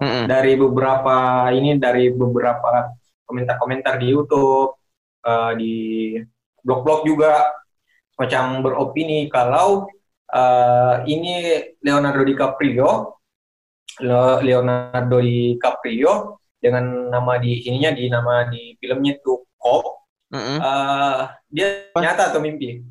Mm-mm. 0.02 0.26
dari 0.26 0.54
beberapa 0.58 1.46
ini 1.50 1.78
dari 1.78 2.10
beberapa 2.10 2.94
komentar-komentar 3.26 3.98
di 3.98 4.10
YouTube 4.14 4.74
eh, 5.26 5.52
di 5.60 5.74
blog-blog 6.64 7.00
juga 7.08 7.32
macam 8.20 8.62
beropini 8.64 9.26
kalau 9.32 9.88
eh, 10.30 10.94
ini 11.10 11.34
Leonardo 11.84 12.22
DiCaprio 12.26 12.90
Le- 14.02 14.40
Leonardo 14.46 15.18
DiCaprio 15.22 16.12
dengan 16.62 16.84
nama 17.14 17.32
di 17.38 17.52
ininya 17.68 17.90
di 17.94 18.04
nama 18.10 18.34
di 18.52 18.74
filmnya 18.80 19.12
itu 19.20 19.32
Cop 19.60 19.84
Mm-mm. 20.32 20.66
eh, 20.66 21.20
dia 21.54 21.68
Apa? 21.94 22.02
nyata 22.02 22.22
atau 22.34 22.40
mimpi? 22.44 22.82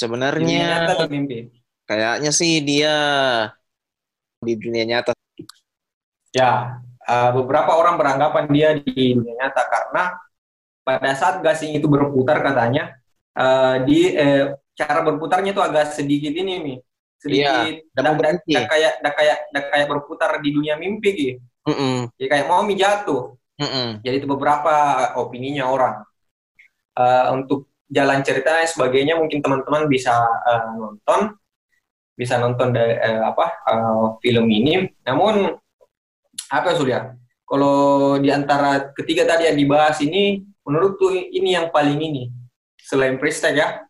Sebenarnya 0.00 0.58
nyata 0.68 0.90
atau 0.96 1.06
mimpi? 1.12 1.38
kayaknya 1.88 2.30
sih 2.38 2.52
dia 2.68 2.88
di 4.44 4.52
dunia 4.60 4.84
nyata. 4.86 5.12
Ya, 6.34 6.82
eh, 7.06 7.30
beberapa 7.36 7.72
orang 7.78 7.94
beranggapan 8.00 8.44
dia 8.50 8.68
di 8.74 9.14
dunia 9.14 9.34
nyata 9.46 9.62
karena 9.70 10.02
pada 10.84 11.10
saat 11.16 11.40
gasing 11.40 11.74
itu 11.80 11.88
berputar 11.88 12.44
katanya 12.44 12.92
eh, 13.34 13.76
di 13.88 14.12
eh, 14.14 14.54
cara 14.74 15.00
berputarnya 15.02 15.54
itu 15.54 15.62
agak 15.62 15.94
sedikit 15.94 16.34
ini 16.34 16.52
nih, 16.60 16.78
sedikit 17.18 17.74
dan 17.94 18.02
dak- 18.02 18.04
dak- 18.04 18.16
berhenti. 18.20 18.54
dak 18.54 18.66
kayak 18.68 18.92
dak 19.00 19.14
kayak 19.16 19.38
dak 19.50 19.64
kayak 19.72 19.86
berputar 19.88 20.30
di 20.44 20.48
dunia 20.52 20.74
mimpi 20.76 21.10
gitu. 21.16 21.34
Mm-mm. 21.64 22.12
Jadi 22.20 22.28
kayak 22.28 22.46
mau 22.46 22.60
mi 22.60 22.76
jatuh. 22.76 23.32
Mm-mm. 23.56 24.04
Jadi 24.04 24.16
itu 24.20 24.28
beberapa 24.28 24.74
opininya 25.16 25.64
orang. 25.70 26.04
Eh, 26.94 27.26
untuk 27.32 27.72
jalan 27.88 28.20
ceritanya 28.20 28.66
sebagainya 28.68 29.14
mungkin 29.16 29.40
teman-teman 29.40 29.88
bisa 29.88 30.12
eh, 30.44 30.68
nonton, 30.76 31.20
bisa 32.14 32.34
nonton 32.36 32.74
dari 32.74 32.94
eh, 32.98 33.22
apa 33.24 33.46
eh, 33.72 34.06
film 34.20 34.46
ini. 34.50 34.84
Namun 35.06 35.54
apa 36.50 36.70
Surya? 36.76 37.14
Kalau 37.46 38.18
di 38.18 38.28
antara 38.28 38.90
ketiga 38.92 39.22
tadi 39.24 39.46
yang 39.46 39.58
dibahas 39.58 40.02
ini, 40.02 40.42
menurut 40.64 40.96
tuh 40.96 41.12
ini 41.12 41.54
yang 41.54 41.68
paling 41.70 42.00
ini 42.00 42.32
selain 42.80 43.16
Prista 43.20 43.48
ya, 43.52 43.80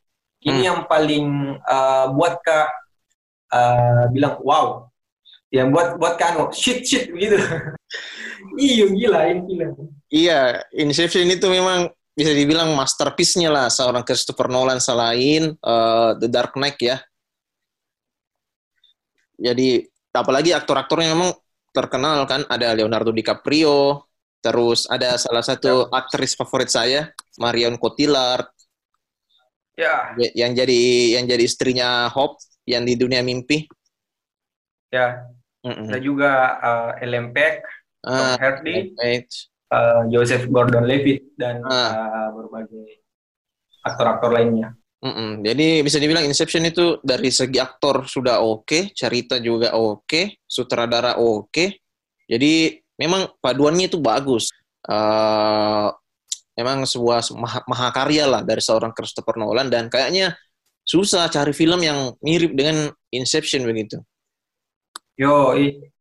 ini 0.42 0.62
Hmm. 0.62 0.68
yang 0.68 0.80
paling 0.90 1.26
eh, 1.58 2.06
buat 2.14 2.38
kak 2.42 2.68
eh, 3.54 4.04
bilang 4.12 4.38
wow, 4.42 4.86
yang 5.50 5.70
buat 5.70 5.96
buat 5.98 6.14
kan 6.18 6.36
shit 6.52 6.82
shit 6.86 7.10
begitu. 7.10 7.38
Iya 8.60 8.86
gila 8.92 9.20
ini 9.32 9.40
gila. 9.50 9.66
Iya, 10.12 10.40
Inception 10.76 11.26
itu 11.26 11.48
memang 11.48 11.88
bisa 12.14 12.30
dibilang 12.30 12.70
masterpiece-nya 12.76 13.50
lah 13.50 13.66
seorang 13.72 14.04
Christopher 14.06 14.46
Nolan 14.52 14.78
selain 14.78 15.56
eh, 15.56 16.10
The 16.20 16.28
Dark 16.28 16.54
Knight 16.54 16.78
ya. 16.78 17.00
Jadi 19.34 19.82
apalagi 20.14 20.54
aktor-aktornya 20.54 21.10
memang 21.16 21.34
terkenal 21.74 22.22
kan 22.30 22.46
ada 22.46 22.70
Leonardo 22.70 23.10
DiCaprio, 23.10 24.06
terus 24.44 24.84
ada 24.92 25.16
salah 25.16 25.40
satu 25.40 25.88
aktris 25.88 26.36
favorit 26.36 26.68
saya 26.68 27.08
Marion 27.40 27.80
Cotillard 27.80 28.44
Ya, 29.74 30.14
yang 30.38 30.54
jadi 30.54 31.18
yang 31.18 31.26
jadi 31.26 31.42
istrinya 31.42 32.06
Hope 32.06 32.38
yang 32.62 32.86
di 32.86 32.94
dunia 32.94 33.26
mimpi. 33.26 33.66
ya. 34.94 35.26
Mm-mm. 35.66 35.90
Ada 35.90 35.98
juga 35.98 36.30
eh, 36.62 37.02
Ellen 37.02 37.34
Peck, 37.34 37.64
Tom 37.98 38.14
Ah, 38.14 38.38
Hardy, 38.38 38.94
eh, 38.94 40.02
Joseph 40.14 40.46
Gordon-Levitt 40.46 41.34
dan 41.34 41.58
Ah. 41.66 41.90
eh, 41.90 42.28
berbagai 42.38 43.02
aktor-aktor 43.82 44.30
lainnya. 44.30 44.78
Mm-mm. 45.02 45.42
Jadi 45.42 45.82
bisa 45.82 45.98
dibilang 45.98 46.22
Inception 46.22 46.62
itu 46.70 47.02
dari 47.02 47.34
segi 47.34 47.58
aktor 47.58 48.06
sudah 48.06 48.46
oke, 48.46 48.94
cerita 48.94 49.42
juga 49.42 49.74
oke, 49.74 50.38
sutradara 50.46 51.18
oke. 51.18 51.82
Jadi 52.30 52.78
memang 52.98 53.30
paduannya 53.42 53.90
itu 53.90 53.98
bagus. 53.98 54.50
Eh, 54.84 55.88
memang 56.54 56.86
sebuah 56.86 57.34
maha- 57.34 57.66
mahakarya 57.66 58.24
lah 58.30 58.40
dari 58.46 58.62
seorang 58.62 58.94
Christopher 58.94 59.34
Nolan 59.40 59.72
dan 59.72 59.90
kayaknya 59.90 60.38
susah 60.86 61.26
cari 61.32 61.50
film 61.56 61.80
yang 61.82 62.14
mirip 62.22 62.54
dengan 62.54 62.92
Inception 63.10 63.64
begitu. 63.64 63.98
Yo, 65.18 65.54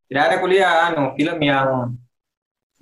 tidak 0.09 0.23
ada 0.29 0.35
kuliah 0.41 0.89
anu 0.89 1.13
film 1.17 1.37
yang 1.41 1.93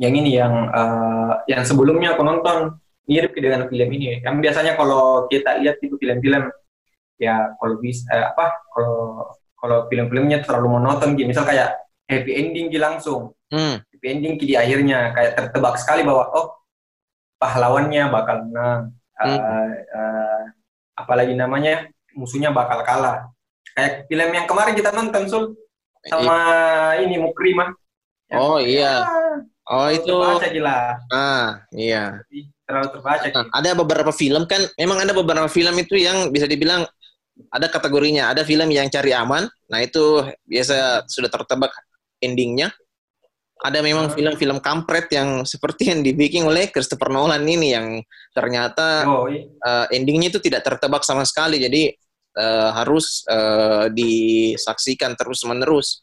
yang 0.01 0.13
ini 0.17 0.35
yang 0.35 0.53
eh, 0.73 1.33
yang 1.47 1.61
sebelumnya 1.61 2.17
aku 2.17 2.23
nonton 2.25 2.81
mirip 3.05 3.31
dengan 3.37 3.69
film 3.69 3.89
ini. 3.93 4.19
Yang 4.19 4.35
biasanya 4.41 4.73
kalau 4.75 5.29
kita 5.29 5.61
lihat 5.61 5.77
itu 5.83 5.95
film-film 6.01 6.49
ya 7.21 7.53
kalau 7.61 7.75
bisa 7.77 8.09
eh, 8.09 8.25
apa 8.33 8.65
kalau 8.73 9.29
kalau 9.61 9.77
film-filmnya 9.87 10.41
terlalu 10.41 10.81
monoton 10.81 11.13
gitu. 11.13 11.29
Misal 11.29 11.45
kayak 11.45 11.77
happy 12.11 12.31
ending 12.35 12.67
gitu 12.67 12.83
langsung. 12.83 13.21
Hmm, 13.47 13.79
Happy 13.79 14.07
ending 14.11 14.35
di 14.35 14.55
akhirnya 14.59 15.15
kayak 15.15 15.31
tertebak 15.39 15.79
sekali 15.79 16.03
bahwa 16.03 16.27
oh 16.35 16.47
pahlawannya 17.39 18.03
bakal 18.11 18.43
menang. 18.47 18.81
Hmm. 19.15 19.31
Eh, 19.39 19.71
eh, 19.95 20.41
apalagi 20.99 21.33
namanya 21.33 21.87
musuhnya 22.13 22.51
bakal 22.51 22.83
kalah. 22.83 23.31
Kayak 23.71 24.11
film 24.11 24.29
yang 24.35 24.45
kemarin 24.45 24.75
kita 24.75 24.91
nonton 24.91 25.23
Sul 25.31 25.43
sama 26.03 26.37
ini 26.99 27.15
Mukrimah. 27.21 27.71
Oh, 28.31 28.57
iya. 28.63 29.03
oh 29.67 29.91
Terlalu 29.91 29.99
itu, 29.99 30.15
terbaca 30.15 30.47
gila. 30.47 30.77
ah 31.11 31.47
iya. 31.75 32.03
Terlalu 32.63 32.87
terbaca. 32.95 33.27
Nah, 33.27 33.43
Ki. 33.43 33.51
ada 33.51 33.69
beberapa 33.75 34.11
film 34.15 34.43
kan, 34.47 34.63
memang 34.79 35.03
ada 35.03 35.11
beberapa 35.11 35.51
film 35.51 35.75
itu 35.75 35.99
yang 35.99 36.31
bisa 36.31 36.47
dibilang 36.47 36.87
ada 37.51 37.67
kategorinya. 37.67 38.31
Ada 38.31 38.47
film 38.47 38.71
yang 38.71 38.87
cari 38.87 39.11
aman, 39.11 39.51
nah 39.67 39.79
itu 39.83 40.23
biasa 40.47 41.03
sudah 41.11 41.27
tertebak 41.27 41.71
endingnya. 42.21 42.69
Ada 43.61 43.85
memang 43.85 44.09
Hmm. 44.09 44.15
film-film 44.17 44.57
kampret 44.61 45.09
yang 45.13 45.41
seperti 45.51 45.93
yang 45.93 46.01
dibikin 46.01 46.45
oleh 46.49 46.69
Christopher 46.73 47.09
Nolan 47.13 47.45
ini 47.45 47.73
yang 47.77 47.87
ternyata 48.33 49.05
Yo, 49.05 49.29
i- 49.29 49.45
eh, 49.45 49.85
endingnya 49.97 50.33
itu 50.33 50.39
tidak 50.41 50.65
tertebak 50.65 51.03
sama 51.05 51.25
sekali. 51.27 51.57
Jadi 51.61 51.93
eh, 52.31 52.69
harus 52.73 53.21
eh, 53.27 53.85
disaksikan 53.91 55.13
terus-menerus. 55.19 56.01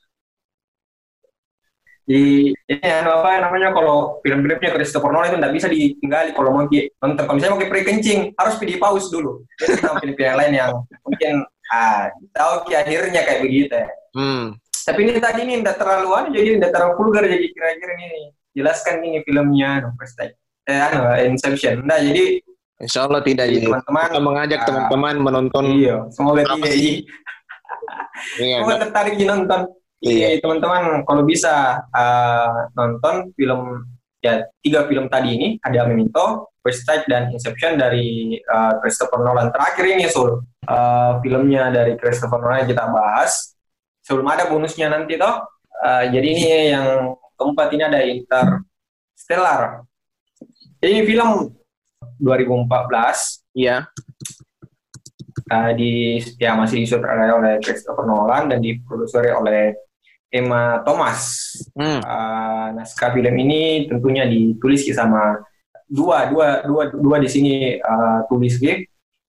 di 2.09 2.49
ini 2.73 2.89
apa 3.05 3.37
namanya 3.45 3.69
kalau 3.77 4.17
film-filmnya 4.25 4.73
Christopher 4.73 5.13
Nolan 5.13 5.29
itu 5.29 5.37
nggak 5.45 5.55
bisa 5.61 5.69
ditinggali 5.69 6.33
kalau 6.33 6.57
mau 6.57 6.65
nonton 6.65 7.21
kalau 7.29 7.37
misalnya 7.37 7.53
mau 7.53 7.69
pre 7.69 7.85
kencing 7.85 8.33
harus 8.33 8.57
di 8.57 8.81
pause 8.81 9.13
dulu 9.13 9.45
jadi 9.61 9.77
sama 9.77 10.01
film 10.01 10.17
yang 10.17 10.39
lain 10.41 10.53
yang 10.57 10.73
mungkin 11.05 11.45
ah 11.69 12.09
tahu 12.33 12.73
akhirnya 12.73 13.21
kayak 13.29 13.41
begitu 13.45 13.77
ya. 13.77 13.89
Hmm. 14.17 14.57
Tapi 14.85 15.01
ini 15.07 15.19
tadi 15.19 15.41
ini 15.47 15.55
tidak 15.63 15.77
terlalu 15.81 16.09
anu 16.15 16.29
jadi 16.35 16.49
tidak 16.61 16.71
terlalu 16.75 16.93
vulgar 16.99 17.25
jadi 17.27 17.47
kira-kira 17.51 17.93
ini 17.99 18.09
jelaskan 18.53 18.95
ini 19.03 19.19
filmnya 19.25 19.69
anu 19.83 19.89
first 19.97 20.15
time 20.19 20.35
eh 20.69 20.79
anu 20.79 21.01
Inception 21.25 21.87
nah 21.87 21.99
jadi 21.99 22.43
Insya 22.79 23.11
Allah 23.11 23.27
tidak. 23.27 23.51
jadi 23.51 23.67
teman-teman 23.67 24.07
kita 24.07 24.23
mengajak 24.23 24.61
ah, 24.63 24.67
teman-teman 24.71 25.15
menonton. 25.19 25.65
iya 25.75 25.97
semoga 26.15 26.47
tidak 26.47 26.71
sih? 26.71 26.71
jadi 26.71 26.93
Iya, 28.39 28.67
Semoga 28.67 28.77
tertarik 28.83 29.15
di 29.15 29.25
nonton 29.31 29.61
Iya. 29.99 30.39
Iya, 30.39 30.39
teman-teman 30.39 31.03
kalau 31.03 31.27
bisa 31.27 31.83
uh, 31.91 32.71
nonton 32.79 33.35
film 33.35 33.83
ya 34.23 34.47
tiga 34.63 34.87
film 34.87 35.11
tadi 35.11 35.35
ini 35.35 35.49
ada 35.59 35.91
Memento, 35.91 36.55
First 36.63 36.87
Strike 36.87 37.11
dan 37.11 37.35
Inception 37.35 37.75
dari 37.75 38.39
uh, 38.47 38.79
Christopher 38.79 39.27
Nolan. 39.27 39.51
Terakhir 39.51 39.85
ini 39.91 40.07
Sul, 40.07 40.39
uh, 40.71 41.13
filmnya 41.19 41.75
dari 41.75 41.99
Christopher 41.99 42.39
Nolan 42.39 42.63
yang 42.63 42.71
kita 42.71 42.85
bahas. 42.95 43.58
Sebelum 44.09 44.25
ada 44.25 44.49
bonusnya 44.49 44.89
nanti 44.89 45.21
toh. 45.21 45.45
Uh, 45.85 46.09
jadi 46.09 46.27
ini 46.33 46.45
yang 46.73 47.13
keempat 47.37 47.69
ini 47.77 47.83
ada 47.85 48.01
Interstellar. 48.01 49.85
Jadi 50.81 50.91
ini 50.97 51.03
film 51.05 51.53
2014 52.17 53.45
Iya. 53.53 53.85
uh, 55.53 55.71
di 55.77 56.25
ya 56.41 56.57
masih 56.57 56.89
disutradarai 56.89 57.37
oleh 57.37 57.55
Christopher 57.61 58.09
Nolan 58.09 58.49
dan 58.49 58.65
diproduksi 58.65 59.29
oleh 59.29 59.77
Emma 60.33 60.81
Thomas. 60.89 61.53
Hmm. 61.77 62.01
Uh, 62.01 62.81
naskah 62.81 63.13
film 63.13 63.35
ini 63.37 63.93
tentunya 63.93 64.25
ditulis 64.25 64.89
sama 64.97 65.37
dua 65.85 66.33
dua 66.33 66.65
dua 66.65 66.83
dua 66.97 67.17
di 67.21 67.29
sini 67.29 67.77
uh, 67.77 68.25
tulis 68.29 68.57
gitu 68.57 68.89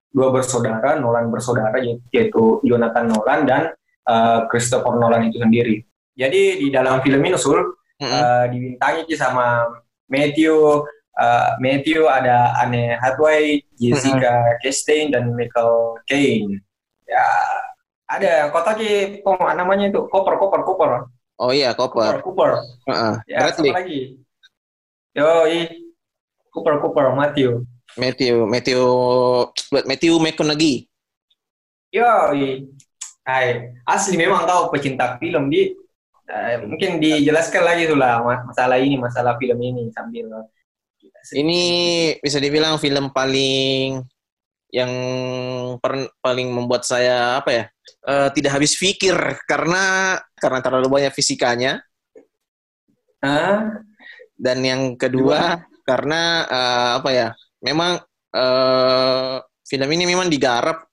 dua 0.09 0.33
bersaudara 0.33 0.97
Nolan 0.97 1.29
bersaudara 1.29 1.79
yaitu 1.83 2.59
Jonathan 2.65 3.05
Nolan 3.11 3.39
dan 3.45 3.61
uh, 4.09 4.49
Christopher 4.49 4.97
Nolan 4.97 5.29
itu 5.29 5.37
sendiri. 5.37 5.85
Jadi 6.17 6.65
di 6.65 6.67
dalam 6.73 6.99
film 7.05 7.21
ini 7.21 7.37
Sul 7.37 7.61
Mm-mm. 8.01 8.09
uh, 8.09 8.45
dibintangi 8.49 9.13
sama 9.13 9.69
Matthew 10.09 10.83
uh, 11.15 11.49
Matthew 11.61 12.09
ada 12.09 12.57
Anne 12.59 12.97
Hathaway, 12.97 13.61
Jessica 13.77 14.57
Chastain 14.65 15.13
dan 15.13 15.31
Michael 15.37 16.01
Caine. 16.09 16.59
Ya 17.05 17.25
ada 18.09 18.49
kota 18.49 18.73
ki 18.73 19.21
namanya 19.53 19.93
itu 19.93 20.01
Cooper 20.09 20.35
Cooper 20.41 20.61
Cooper 20.65 20.91
Oh 21.39 21.55
iya, 21.55 21.71
Cooper 21.71 22.19
Cooper. 22.19 22.19
Cooper. 22.19 22.51
Heeh. 22.91 23.13
Ya 23.31 23.37
Bradley, 23.47 23.71
sama 23.71 23.79
lagi. 23.79 24.01
Yo 25.15 25.47
Cooper 26.51 26.83
Cooper 26.83 27.15
Matthew. 27.15 27.63
Matthew, 27.95 28.43
Matthew, 28.43 28.83
Matthew 29.87 30.13
McConaughey. 30.19 30.91
Yo 31.95 32.05
Hai, 33.29 33.77
asli 33.85 34.17
memang 34.17 34.49
kau 34.49 34.73
pecinta 34.73 35.21
film. 35.21 35.53
Di 35.53 35.69
eh, 36.25 36.57
mungkin 36.65 36.97
dijelaskan 36.97 37.61
lagi 37.61 37.85
tuh 37.85 37.93
lah 37.93 38.25
ma- 38.25 38.41
masalah 38.41 38.81
ini 38.81 38.97
masalah 38.97 39.37
film 39.37 39.61
ini 39.61 39.93
sambil 39.93 40.49
Ini 41.29 41.61
bisa 42.25 42.41
dibilang 42.41 42.81
film 42.81 43.13
paling 43.13 44.01
yang 44.73 44.91
per- 45.77 46.13
paling 46.25 46.49
membuat 46.49 46.89
saya 46.89 47.37
apa 47.37 47.49
ya 47.53 47.63
eh, 48.09 48.29
tidak 48.33 48.57
habis 48.57 48.73
pikir 48.73 49.13
karena 49.45 50.17
karena 50.41 50.59
terlalu 50.65 50.89
banyak 50.89 51.13
fisikanya. 51.13 51.85
Ah 53.21 53.85
dan 54.39 54.57
yang 54.65 54.81
kedua 54.97 55.61
karena 55.85 56.49
eh, 56.49 56.89
apa 56.97 57.09
ya 57.13 57.27
memang 57.61 58.01
eh, 58.33 59.37
film 59.69 59.89
ini 59.93 60.03
memang 60.09 60.33
digarap 60.33 60.88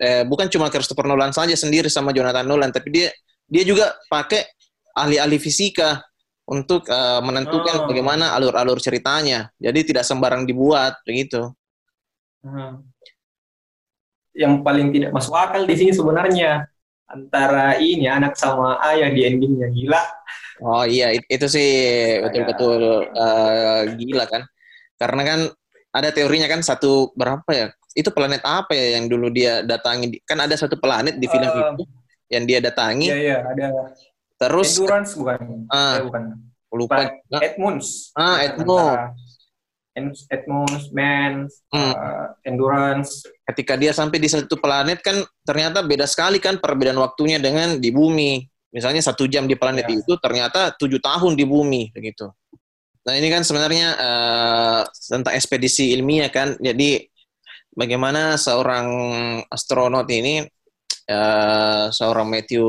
eh, 0.00 0.22
bukan 0.26 0.46
cuma 0.50 0.70
Christopher 0.70 1.06
Nolan 1.06 1.30
saja 1.30 1.54
sendiri 1.54 1.86
sama 1.90 2.10
Jonathan 2.10 2.46
Nolan 2.46 2.70
tapi 2.70 2.90
dia 2.90 3.08
dia 3.46 3.62
juga 3.62 3.92
pakai 4.08 4.46
ahli-ahli 4.96 5.36
fisika 5.38 6.00
untuk 6.44 6.86
eh, 6.88 7.20
menentukan 7.24 7.84
Oh. 7.84 7.86
bagaimana 7.88 8.32
alur-alur 8.36 8.78
ceritanya 8.80 9.48
jadi 9.58 9.80
tidak 9.84 10.04
sembarang 10.04 10.44
dibuat 10.44 10.98
begitu 11.04 11.50
ah. 12.44 12.78
yang 14.34 14.62
paling 14.66 14.90
tidak 14.90 15.14
masuk 15.14 15.34
akal 15.34 15.62
di 15.62 15.74
sini 15.78 15.92
sebenarnya 15.94 16.66
antara 17.06 17.78
ini 17.78 18.10
anak 18.10 18.34
sama 18.34 18.80
ayah 18.90 19.10
di 19.12 19.22
endingnya 19.24 19.68
gila 19.70 20.02
Oh 20.62 20.86
iya, 20.86 21.10
it- 21.10 21.26
itu 21.26 21.50
sih 21.50 21.70
betul-betul 22.22 22.78
eh, 23.10 23.82
gila 23.98 24.22
kan. 24.30 24.46
Karena 24.94 25.22
kan 25.26 25.40
ada 25.90 26.14
teorinya 26.14 26.46
kan 26.46 26.62
satu 26.62 27.10
berapa 27.18 27.50
ya? 27.50 27.66
Itu 27.94 28.10
planet 28.10 28.42
apa 28.42 28.74
ya 28.74 28.98
yang 28.98 29.06
dulu 29.06 29.30
dia 29.30 29.62
datangi? 29.62 30.18
Kan 30.26 30.42
ada 30.42 30.54
satu 30.54 30.74
planet 30.74 31.14
di 31.16 31.26
film 31.26 31.46
Eh, 31.46 31.54
itu 31.54 31.84
yang 32.28 32.44
dia 32.44 32.58
datangi. 32.58 33.06
iya 33.06 33.16
iya 33.16 33.38
ada 33.40 33.66
Terus 34.34 34.74
endurance 34.76 35.14
bukan 35.14 35.38
Ah. 35.70 35.96
Eh, 35.96 36.02
bukan 36.02 36.22
lupa. 36.74 36.96
Edmunds 37.38 38.10
Ah, 38.12 38.42
Edmund. 38.42 38.66
Antara 38.66 39.14
Ed- 39.94 40.26
Edmunds 40.26 40.90
Mans 40.90 41.62
Hmm. 41.70 41.94
eh, 41.94 42.26
endurance 42.50 43.22
Ketika 43.46 43.78
dia 43.78 43.94
sampai 43.94 44.18
di 44.18 44.26
satu 44.26 44.58
planet 44.58 44.98
kan 44.98 45.22
ternyata 45.44 45.86
beda 45.86 46.02
sekali 46.04 46.42
kan 46.42 46.58
perbedaan 46.58 46.98
waktunya 46.98 47.38
dengan 47.38 47.78
di 47.78 47.94
bumi. 47.94 48.42
Misalnya 48.74 48.98
satu 48.98 49.30
jam 49.30 49.46
di 49.46 49.54
planet 49.54 49.86
Iya. 49.86 50.02
itu 50.02 50.12
ternyata 50.18 50.74
tujuh 50.74 50.98
tahun 50.98 51.38
di 51.38 51.46
bumi 51.46 51.94
begitu. 51.94 52.26
Nah 53.06 53.14
ini 53.14 53.30
kan 53.30 53.46
sebenarnya 53.46 53.88
eh, 53.94 54.80
tentang 54.90 55.30
ekspedisi 55.30 55.94
ilmiah 55.94 56.26
kan. 56.26 56.58
Jadi 56.58 57.06
bagaimana 57.74 58.38
seorang 58.38 58.88
astronot 59.50 60.06
ini 60.10 60.42
eh, 61.10 61.84
seorang 61.90 62.26
Matthew 62.30 62.64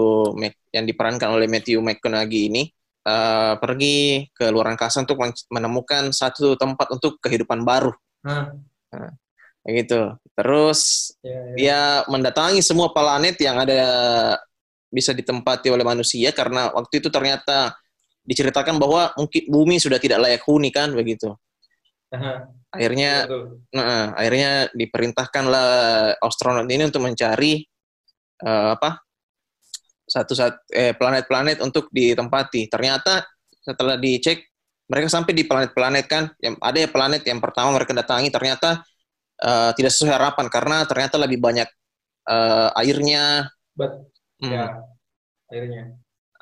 yang 0.74 0.86
diperankan 0.86 1.32
oleh 1.32 1.48
Matthew 1.48 1.80
McConaughey 1.80 2.52
ini 2.52 2.64
eh, 3.06 3.54
pergi 3.58 4.28
ke 4.34 4.52
luar 4.52 4.76
angkasa 4.76 5.06
untuk 5.06 5.22
men- 5.22 5.46
menemukan 5.54 6.12
satu 6.12 6.58
tempat 6.60 6.92
untuk 6.92 7.22
kehidupan 7.22 7.64
baru 7.64 7.94
Hah, 8.26 8.50
begitu. 9.62 10.18
Terus 10.36 11.12
iya, 11.22 11.40
iya. 11.40 11.56
dia 11.56 11.80
mendatangi 12.10 12.62
semua 12.66 12.90
planet 12.90 13.38
yang 13.42 13.62
ada 13.62 13.82
bisa 14.90 15.14
ditempati 15.14 15.70
oleh 15.70 15.86
manusia 15.86 16.34
karena 16.34 16.72
waktu 16.74 17.04
itu 17.04 17.10
ternyata 17.14 17.76
diceritakan 18.26 18.82
bahwa 18.82 19.14
mungkin 19.20 19.44
bumi 19.46 19.78
sudah 19.78 20.02
tidak 20.02 20.26
layak 20.26 20.42
huni 20.46 20.74
kan 20.74 20.90
begitu. 20.94 21.34
Aha, 22.10 22.50
Akhirnya. 22.74 23.26
Nah, 23.74 24.14
akhirnya 24.16 24.70
diperintahkanlah 24.74 25.70
astronot 26.22 26.68
ini 26.70 26.88
untuk 26.88 27.04
mencari 27.04 27.64
eh, 28.42 28.70
apa 28.76 29.00
satu 30.06 30.38
sat 30.38 30.62
eh, 30.70 30.94
planet-planet 30.94 31.62
untuk 31.66 31.90
ditempati. 31.90 32.70
Ternyata 32.70 33.26
setelah 33.66 33.98
dicek 33.98 34.46
mereka 34.86 35.10
sampai 35.10 35.34
di 35.34 35.44
planet-planet 35.50 36.06
kan, 36.06 36.30
yang 36.38 36.54
ada 36.62 36.78
ya 36.78 36.90
planet 36.92 37.26
yang 37.26 37.42
pertama 37.42 37.74
mereka 37.74 37.98
datangi 37.98 38.30
ternyata 38.30 38.86
eh, 39.42 39.72
tidak 39.74 39.92
sesuai 39.94 40.14
harapan 40.14 40.46
karena 40.46 40.78
ternyata 40.86 41.16
lebih 41.18 41.42
banyak 41.42 41.66
eh, 42.30 42.80
airnya, 42.86 43.50
Bet- 43.74 44.14
hmm, 44.46 44.52
ya 44.54 44.66
akhirnya 45.50 45.84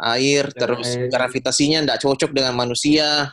air, 0.03 0.45
Dan 0.51 0.59
terus 0.59 0.87
air- 0.97 1.07
gravitasinya 1.07 1.79
tidak 1.85 1.99
cocok 2.01 2.31
dengan 2.35 2.57
manusia. 2.57 3.31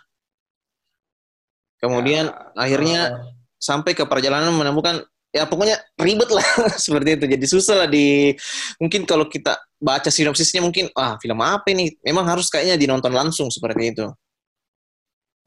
Kemudian 1.81 2.29
Ya, 2.29 2.61
akhirnya 2.61 3.01
eh, 3.17 3.33
sampai 3.57 3.97
ke 3.97 4.05
perjalanan 4.05 4.53
menemukan 4.53 5.01
ya 5.33 5.47
pokoknya 5.49 5.81
ribet 5.97 6.29
lah 6.29 6.45
seperti 6.85 7.17
itu. 7.17 7.25
Jadi 7.27 7.47
susah 7.49 7.75
lah 7.85 7.89
di 7.89 8.37
mungkin 8.77 9.09
kalau 9.09 9.25
kita 9.27 9.57
baca 9.81 10.13
sinopsisnya 10.13 10.61
mungkin 10.61 10.93
ah 10.93 11.17
film 11.17 11.41
apa 11.41 11.73
ini? 11.73 11.97
Memang 12.05 12.29
harus 12.29 12.53
kayaknya 12.53 12.77
dinonton 12.77 13.17
langsung 13.17 13.49
seperti 13.49 13.97
itu. 13.97 14.07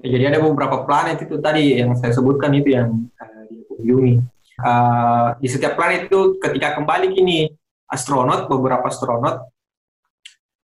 Jadi 0.03 0.23
ada 0.25 0.41
beberapa 0.41 0.83
planet 0.83 1.21
itu 1.21 1.37
tadi 1.37 1.79
yang 1.79 1.93
saya 1.93 2.11
sebutkan 2.11 2.49
itu 2.57 2.73
yang 2.73 2.89
eh, 3.21 3.43
dikunjungi 3.53 4.33
Eh, 4.53 5.27
di 5.41 5.47
setiap 5.49 5.73
planet 5.73 6.13
itu 6.13 6.37
ketika 6.37 6.77
kembali 6.77 7.09
kini 7.09 7.49
astronot 7.89 8.45
beberapa 8.45 8.85
astronot 8.85 9.49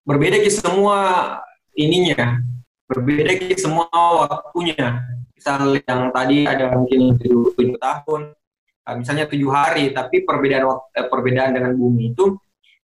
berbeda 0.05 0.37
ki 0.37 0.51
semua 0.53 0.97
ininya 1.73 2.37
berbeda 2.85 3.33
ki 3.33 3.57
semua 3.57 3.89
waktunya 4.29 5.01
misal 5.39 5.71
yang 5.79 6.11
tadi 6.11 6.43
ada 6.43 6.75
mungkin 6.75 7.15
tujuh, 7.15 7.55
tujuh 7.55 7.77
tahun 7.79 8.35
eh, 8.83 8.95
misalnya 8.99 9.25
tujuh 9.31 9.49
hari 9.49 9.95
tapi 9.95 10.27
perbedaan 10.27 10.67
eh, 10.91 11.07
perbedaan 11.07 11.55
dengan 11.55 11.71
bumi 11.79 12.11
itu 12.11 12.35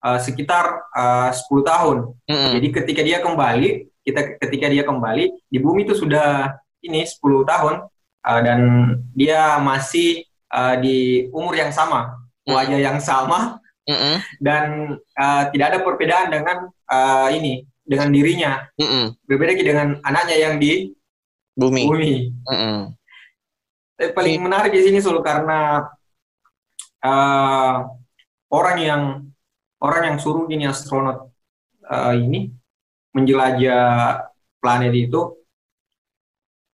eh, 0.01 0.19
sekitar 0.19 0.89
eh, 0.89 1.29
10 1.29 1.45
tahun 1.61 1.97
Mm-mm. 2.25 2.51
jadi 2.57 2.67
ketika 2.81 3.01
dia 3.05 3.17
kembali 3.21 3.69
kita 4.01 4.41
ketika 4.41 4.65
dia 4.73 4.81
kembali 4.81 5.29
di 5.45 5.57
bumi 5.61 5.85
itu 5.85 5.93
sudah 5.93 6.57
ini 6.81 7.05
10 7.05 7.21
tahun 7.45 7.85
eh, 8.25 8.41
dan 8.41 8.59
dia 9.13 9.61
masih 9.61 10.25
eh, 10.49 10.75
di 10.81 10.97
umur 11.29 11.53
yang 11.53 11.69
sama 11.69 12.17
wajah 12.49 12.81
yang 12.81 12.97
sama 12.97 13.61
Mm-mm. 13.85 14.17
dan 14.41 14.97
eh, 14.97 15.43
tidak 15.53 15.65
ada 15.69 15.79
perbedaan 15.85 16.33
dengan 16.33 16.57
eh, 16.89 17.29
ini 17.37 17.53
dengan 17.85 18.09
dirinya 18.09 18.65
Mm-mm. 18.81 19.21
berbeda 19.29 19.53
ki 19.53 19.61
dengan 19.61 20.01
anaknya 20.01 20.49
yang 20.49 20.57
di 20.57 20.97
bumi. 21.59 21.83
Bumi. 21.83 22.13
Mm-mm. 22.47 22.77
Tapi 23.99 24.09
paling 24.15 24.39
menarik 24.39 24.71
di 24.71 24.81
sini 24.87 25.03
Sul 25.03 25.19
karena 25.19 25.83
eh, 27.03 27.75
orang 28.55 28.77
yang 28.79 29.01
orang 29.83 30.15
yang 30.15 30.17
suruh 30.23 30.47
ini 30.47 30.63
astronot 30.71 31.27
eh, 31.83 32.13
ini 32.23 32.47
menjelajah 33.11 34.23
planet 34.63 34.93
itu 34.95 35.35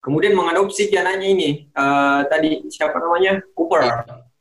kemudian 0.05 0.37
mengadopsi 0.37 0.85
ki 0.85 1.01
anaknya 1.01 1.27
ini 1.33 1.49
Eh, 1.73 2.21
tadi 2.29 2.61
siapa 2.69 3.01
namanya? 3.01 3.41
Cooper. 3.57 3.81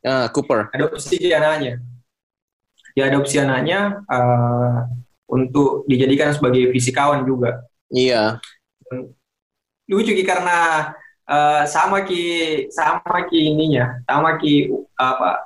Ah, 0.05 0.29
Cooper. 0.29 0.69
Adopsi 0.77 1.17
ki 1.17 1.33
anaknya 1.33 1.81
diadopsi 2.95 3.43
anaknya 3.43 4.05
eh, 4.07 4.79
untuk 5.25 5.89
dijadikan 5.89 6.31
sebagai 6.31 6.71
fisikawan 6.71 7.25
juga. 7.25 7.65
Iya 7.89 8.39
lucu 9.89 10.13
ki 10.17 10.25
karena 10.25 10.91
eh, 11.29 11.63
sama 11.69 12.05
ki 12.05 12.23
sama 12.73 13.29
ki 13.29 13.39
ininya 13.53 14.01
sama 14.09 14.37
ki 14.41 14.73
apa 14.97 15.45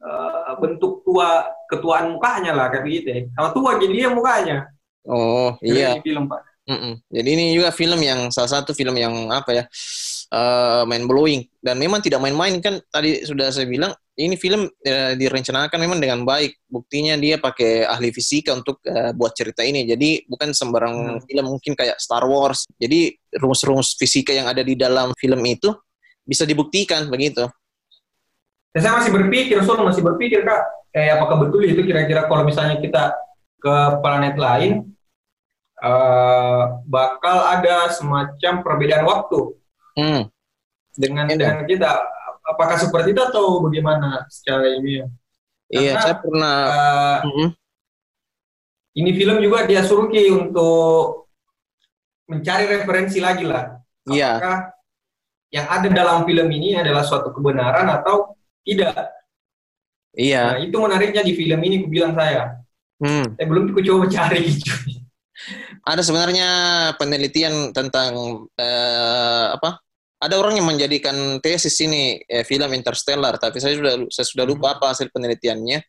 eh, 0.00 0.52
bentuk 0.60 1.04
tua 1.04 1.44
ketuaan 1.68 2.12
mukanya 2.16 2.52
lah 2.56 2.66
kayak 2.72 2.84
gitu 2.88 3.08
ya. 3.08 3.20
sama 3.36 3.48
tua 3.52 3.70
ki 3.76 3.86
dia 3.92 4.08
mukanya 4.10 4.56
oh 5.06 5.54
iya 5.60 6.00
di 6.00 6.04
film 6.10 6.28
pak 6.28 6.42
Mm-mm. 6.70 7.02
jadi 7.10 7.28
ini 7.34 7.44
juga 7.56 7.74
film 7.74 7.98
yang 7.98 8.30
salah 8.30 8.60
satu 8.60 8.70
film 8.76 8.94
yang 8.94 9.12
apa 9.32 9.50
ya 9.50 9.64
uh, 10.32 10.82
main 10.86 11.04
blowing. 11.04 11.44
Dan 11.60 11.76
memang 11.76 12.00
tidak 12.00 12.22
main-main. 12.22 12.58
Kan 12.62 12.80
tadi 12.88 13.22
sudah 13.26 13.52
saya 13.52 13.68
bilang 13.68 13.92
ini 14.16 14.34
film 14.38 14.66
uh, 14.66 15.12
direncanakan 15.14 15.78
memang 15.78 15.98
dengan 16.00 16.22
baik. 16.24 16.56
Buktinya 16.66 17.18
dia 17.20 17.36
pakai 17.36 17.84
ahli 17.84 18.14
fisika 18.14 18.54
untuk 18.56 18.80
uh, 18.86 19.12
buat 19.12 19.34
cerita 19.36 19.66
ini. 19.66 19.84
Jadi 19.84 20.24
bukan 20.30 20.54
sembarang 20.54 20.96
hmm. 21.20 21.22
film 21.28 21.44
mungkin 21.58 21.72
kayak 21.76 21.98
Star 21.98 22.24
Wars. 22.24 22.64
Jadi 22.80 23.12
rumus-rumus 23.36 23.94
fisika 23.98 24.32
yang 24.32 24.48
ada 24.48 24.64
di 24.64 24.74
dalam 24.78 25.12
film 25.18 25.42
itu 25.46 25.70
bisa 26.24 26.46
dibuktikan 26.46 27.10
begitu. 27.10 27.44
Ya, 28.70 28.86
saya 28.86 29.02
masih 29.02 29.10
berpikir 29.10 29.58
Sol 29.66 29.82
masih 29.82 30.02
berpikir 30.06 30.46
kak 30.46 30.62
eh 30.94 31.10
apakah 31.10 31.46
betul 31.46 31.66
itu 31.66 31.82
kira-kira 31.82 32.26
kalau 32.30 32.42
misalnya 32.46 32.78
kita 32.78 33.14
ke 33.58 33.76
planet 34.02 34.34
lain 34.38 34.94
uh, 35.82 36.82
bakal 36.86 37.46
ada 37.50 37.90
semacam 37.94 38.62
perbedaan 38.62 39.06
waktu 39.06 39.54
hmm. 39.96 40.22
dengan 40.94 41.24
ya, 41.30 41.36
dengan 41.36 41.58
kita. 41.64 41.92
Apakah 42.46 42.76
seperti 42.78 43.14
itu 43.14 43.22
atau 43.22 43.62
bagaimana 43.62 44.26
secara 44.26 44.66
ini? 44.78 45.06
Iya, 45.70 46.02
saya 46.02 46.16
pernah. 46.18 46.56
Uh, 46.66 47.18
hmm. 47.26 47.48
Ini 48.90 49.10
film 49.14 49.38
juga 49.38 49.70
dia 49.70 49.86
suruh 49.86 50.10
Ki 50.10 50.34
untuk 50.34 51.30
mencari 52.26 52.66
referensi 52.66 53.22
lagi 53.22 53.46
lah. 53.46 53.78
Iya. 54.10 54.38
Apakah 54.38 54.58
yang 55.50 55.66
ada 55.66 55.88
dalam 55.90 56.26
film 56.26 56.48
ini 56.50 56.74
adalah 56.74 57.06
suatu 57.06 57.30
kebenaran 57.30 57.86
atau 57.86 58.34
tidak? 58.66 59.14
Iya. 60.14 60.42
Nah, 60.54 60.58
itu 60.58 60.74
menariknya 60.74 61.22
di 61.22 61.38
film 61.38 61.60
ini, 61.62 61.82
aku 61.82 61.88
bilang 61.90 62.18
saya. 62.18 62.58
Hmm. 62.98 63.38
Saya 63.38 63.46
belum 63.46 63.70
aku 63.70 63.80
coba 63.80 64.04
cari 64.10 64.40
gitu 64.52 64.74
ada 65.84 66.02
sebenarnya 66.04 66.48
penelitian 67.00 67.72
tentang 67.72 68.44
uh, 68.56 69.46
apa? 69.56 69.80
Ada 70.20 70.36
orang 70.36 70.60
yang 70.60 70.68
menjadikan 70.68 71.40
tesis 71.40 71.80
ini 71.80 72.20
eh, 72.28 72.44
film 72.44 72.68
Interstellar, 72.76 73.40
tapi 73.40 73.56
saya 73.56 73.72
sudah 73.72 74.04
saya 74.12 74.26
sudah 74.28 74.44
lupa 74.44 74.76
apa 74.76 74.92
hasil 74.92 75.08
penelitiannya. 75.08 75.80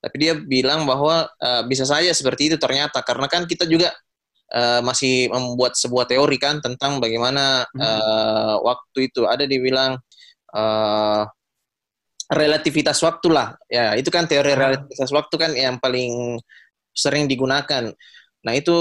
Tapi 0.00 0.16
dia 0.20 0.36
bilang 0.36 0.84
bahwa 0.84 1.28
uh, 1.28 1.62
bisa 1.64 1.88
saja 1.88 2.12
seperti 2.12 2.52
itu 2.52 2.56
ternyata 2.60 3.00
karena 3.00 3.24
kan 3.28 3.48
kita 3.48 3.64
juga 3.64 3.92
uh, 4.52 4.80
masih 4.84 5.32
membuat 5.32 5.76
sebuah 5.80 6.08
teori 6.08 6.36
kan 6.36 6.60
tentang 6.60 7.00
bagaimana 7.00 7.64
uh, 7.72 8.60
waktu 8.64 9.12
itu 9.12 9.24
ada 9.24 9.48
dibilang 9.48 9.96
uh, 10.52 11.24
relativitas 12.32 13.00
waktu 13.00 13.28
lah. 13.32 13.56
Ya 13.68 13.96
itu 13.96 14.12
kan 14.12 14.28
teori 14.28 14.52
relativitas 14.52 15.08
waktu 15.08 15.34
kan 15.40 15.50
yang 15.56 15.76
paling 15.80 16.36
sering 16.92 17.24
digunakan. 17.28 17.92
Nah 18.44 18.52
itu 18.56 18.76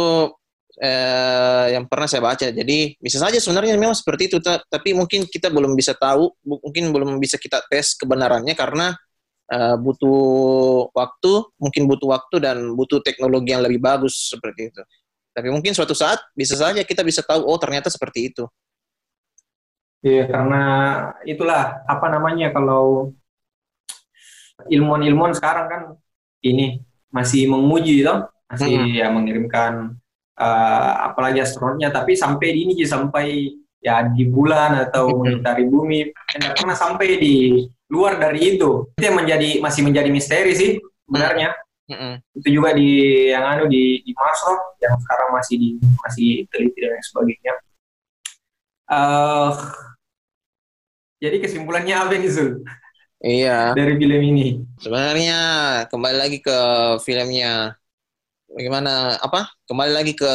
eh, 0.80 1.66
yang 1.76 1.86
pernah 1.86 2.08
saya 2.08 2.24
baca. 2.24 2.48
Jadi 2.50 2.96
bisa 2.98 3.20
saja 3.20 3.36
sebenarnya 3.38 3.76
memang 3.76 3.94
seperti 3.94 4.32
itu, 4.32 4.38
tapi 4.42 4.96
mungkin 4.96 5.28
kita 5.28 5.52
belum 5.52 5.76
bisa 5.76 5.94
tahu, 5.94 6.32
mungkin 6.48 6.96
belum 6.96 7.20
bisa 7.20 7.36
kita 7.36 7.62
tes 7.68 8.00
kebenarannya 8.00 8.56
karena 8.56 8.96
eh, 9.52 9.76
butuh 9.76 10.90
waktu, 10.96 11.34
mungkin 11.60 11.84
butuh 11.86 12.08
waktu 12.16 12.36
dan 12.40 12.58
butuh 12.74 13.04
teknologi 13.04 13.52
yang 13.52 13.62
lebih 13.62 13.84
bagus 13.84 14.32
seperti 14.32 14.72
itu. 14.72 14.82
Tapi 15.36 15.48
mungkin 15.52 15.76
suatu 15.76 15.94
saat 15.94 16.20
bisa 16.34 16.56
saja 16.56 16.82
kita 16.82 17.04
bisa 17.04 17.22
tahu, 17.22 17.44
oh 17.44 17.60
ternyata 17.60 17.92
seperti 17.92 18.32
itu. 18.32 18.48
Iya, 20.00 20.32
karena 20.32 20.64
itulah 21.28 21.84
apa 21.84 22.08
namanya 22.08 22.56
kalau 22.56 23.12
ilmuwan-ilmuwan 24.72 25.36
sekarang 25.36 25.68
kan 25.68 25.82
ini 26.40 26.80
masih 27.12 27.52
menguji 27.52 28.08
itu, 28.08 28.16
masih 28.48 28.80
hmm. 28.80 28.96
ya 28.96 29.08
mengirimkan 29.12 30.00
uh, 30.40 31.12
apalagi 31.12 31.44
astronotnya 31.44 31.92
tapi 31.92 32.16
sampai 32.16 32.48
di 32.56 32.60
ini 32.64 32.74
sampai 32.88 33.52
ya 33.80 34.08
di 34.08 34.28
bulan 34.28 34.88
atau 34.88 35.20
mengitari 35.20 35.68
bumi 35.68 36.12
tidak 36.32 36.60
pernah 36.60 36.76
sampai 36.76 37.20
di 37.20 37.36
luar 37.92 38.20
dari 38.20 38.56
itu 38.56 38.92
itu 38.96 39.04
yang 39.04 39.20
menjadi 39.20 39.60
masih 39.60 39.82
menjadi 39.84 40.10
misteri 40.12 40.52
sih 40.56 40.72
sebenarnya 41.08 41.56
mm-hmm. 41.88 42.14
itu 42.44 42.48
juga 42.60 42.76
di 42.76 42.90
yang 43.32 43.46
anu 43.46 43.72
di 43.72 44.04
di 44.04 44.12
Mars 44.16 44.42
yang 44.84 44.96
sekarang 45.00 45.30
masih 45.32 45.56
di 45.56 45.70
masih 45.80 46.30
teliti 46.52 46.80
dan 46.84 47.00
sebagainya 47.04 47.54
uh, 48.92 49.56
jadi 51.20 51.36
kesimpulannya 51.44 51.96
apa 52.00 52.16
nih 52.16 52.32
Zul? 52.32 52.64
Iya. 53.20 53.76
Dari 53.76 54.00
film 54.00 54.22
ini. 54.24 54.64
Sebenarnya 54.80 55.40
kembali 55.92 56.16
lagi 56.18 56.40
ke 56.40 56.60
filmnya 57.04 57.76
bagaimana 58.50 59.16
apa 59.22 59.50
kembali 59.70 59.92
lagi 59.94 60.14
ke 60.18 60.32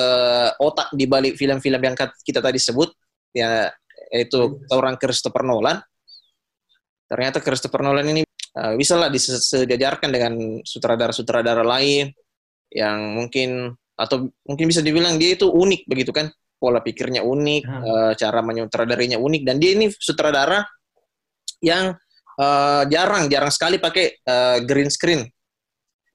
otak 0.63 0.95
di 0.95 1.05
balik 1.11 1.35
film-film 1.35 1.81
yang 1.83 1.95
kita 1.99 2.39
tadi 2.39 2.63
sebut 2.63 2.95
ya 3.35 3.69
yaitu 4.15 4.63
orang 4.71 4.95
Christopher 4.95 5.43
Nolan. 5.43 5.83
Ternyata 7.11 7.43
Christopher 7.43 7.83
Nolan 7.83 8.07
ini 8.15 8.23
uh, 8.57 8.75
bisa 8.79 8.95
lah 8.95 9.11
disejajarkan 9.11 10.11
dengan 10.11 10.33
sutradara-sutradara 10.63 11.67
lain 11.67 12.15
yang 12.71 13.15
mungkin 13.15 13.75
atau 13.95 14.31
mungkin 14.47 14.67
bisa 14.67 14.83
dibilang 14.83 15.19
dia 15.19 15.35
itu 15.35 15.51
unik 15.51 15.91
begitu 15.91 16.15
kan. 16.15 16.31
Pola 16.55 16.81
pikirnya 16.81 17.21
unik 17.21 17.63
hmm. 17.67 17.83
uh, 17.83 18.13
cara 18.17 18.41
menyutradarinya 18.41 19.19
unik 19.21 19.43
dan 19.45 19.61
dia 19.61 19.77
ini 19.77 19.91
sutradara 19.93 20.65
yang 21.61 21.93
uh, 22.41 22.83
jarang 22.89 23.29
jarang 23.29 23.53
sekali 23.53 23.77
pakai 23.77 24.23
uh, 24.25 24.59
green 24.65 24.89
screen 24.89 25.29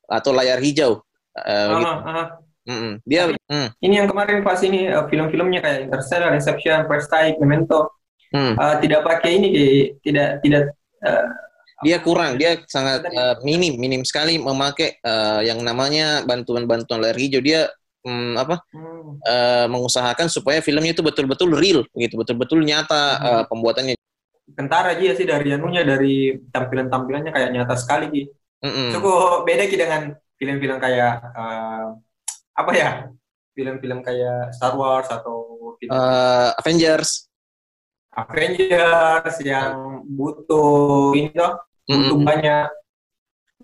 atau 0.10 0.34
layar 0.34 0.58
hijau 0.58 1.06
Uh, 1.38 1.68
gitu. 1.78 1.86
aha. 1.86 2.24
Mm 2.70 2.78
-mm. 2.78 2.94
Dia 3.08 3.22
mm. 3.34 3.70
ini 3.82 3.94
yang 3.98 4.08
kemarin 4.10 4.46
pas 4.46 4.60
ini 4.62 4.89
uh, 4.89 5.10
film-filmnya 5.10 5.62
kayak 5.63 5.89
Interstellar, 5.89 6.32
Inception, 6.38 6.86
First 6.86 7.10
Sight, 7.10 7.42
Memento 7.42 7.98
mm. 8.30 8.54
uh, 8.58 8.76
tidak 8.78 9.02
pakai 9.06 9.42
ini 9.42 9.50
tidak 10.06 10.44
tidak 10.46 10.63
uh, 11.02 11.26
dia 11.80 11.98
kurang, 12.04 12.36
dia 12.36 12.60
sangat 12.68 13.08
uh, 13.08 13.39
minim, 13.39 13.80
minim 13.80 14.04
sekali 14.04 14.36
memakai 14.36 15.00
uh, 15.00 15.39
yang 15.39 15.63
namanya 15.63 16.28
bantuan-bantuan 16.28 17.00
layar 17.00 17.15
hijau. 17.15 17.39
Dia 17.39 17.72
um, 18.04 18.36
apa 18.36 18.60
hmm. 18.76 19.24
uh, 19.24 19.65
mengusahakan 19.72 20.28
supaya 20.28 20.60
filmnya 20.60 20.92
itu 20.92 21.00
betul-betul 21.00 21.56
real, 21.56 21.88
gitu, 21.96 22.20
betul-betul 22.20 22.68
nyata 22.68 23.04
hmm. 23.15 23.24
uh, 23.24 23.44
pembuatannya. 23.48 23.96
Kentara 24.52 24.92
aja 24.98 25.15
sih 25.15 25.24
dari 25.24 25.56
anunya, 25.56 25.88
dari 25.88 26.36
tampilan-tampilannya 26.52 27.32
kayak 27.32 27.50
nyata 27.54 27.76
sekali 27.80 28.06
gitu. 28.12 28.34
Mm 28.60 28.72
-mm. 28.76 28.89
Cukup 28.92 29.48
beda 29.48 29.63
sih 29.72 29.80
dengan 29.80 30.12
film-film 30.39 30.80
kayak 30.80 31.19
uh, 31.36 31.93
apa 32.56 32.71
ya 32.73 32.89
film-film 33.54 33.99
kayak 33.99 34.56
Star 34.56 34.73
Wars 34.80 35.12
atau 35.12 35.75
film 35.78 35.91
uh, 35.91 36.56
Avengers 36.58 37.28
Avengers 38.15 39.36
yang 39.45 40.02
butuh 40.08 41.13
ini 41.13 41.30
tuh 41.36 41.54
butuh 41.86 42.15
mm 42.15 42.17
-hmm. 42.17 42.25
banyak 42.25 42.67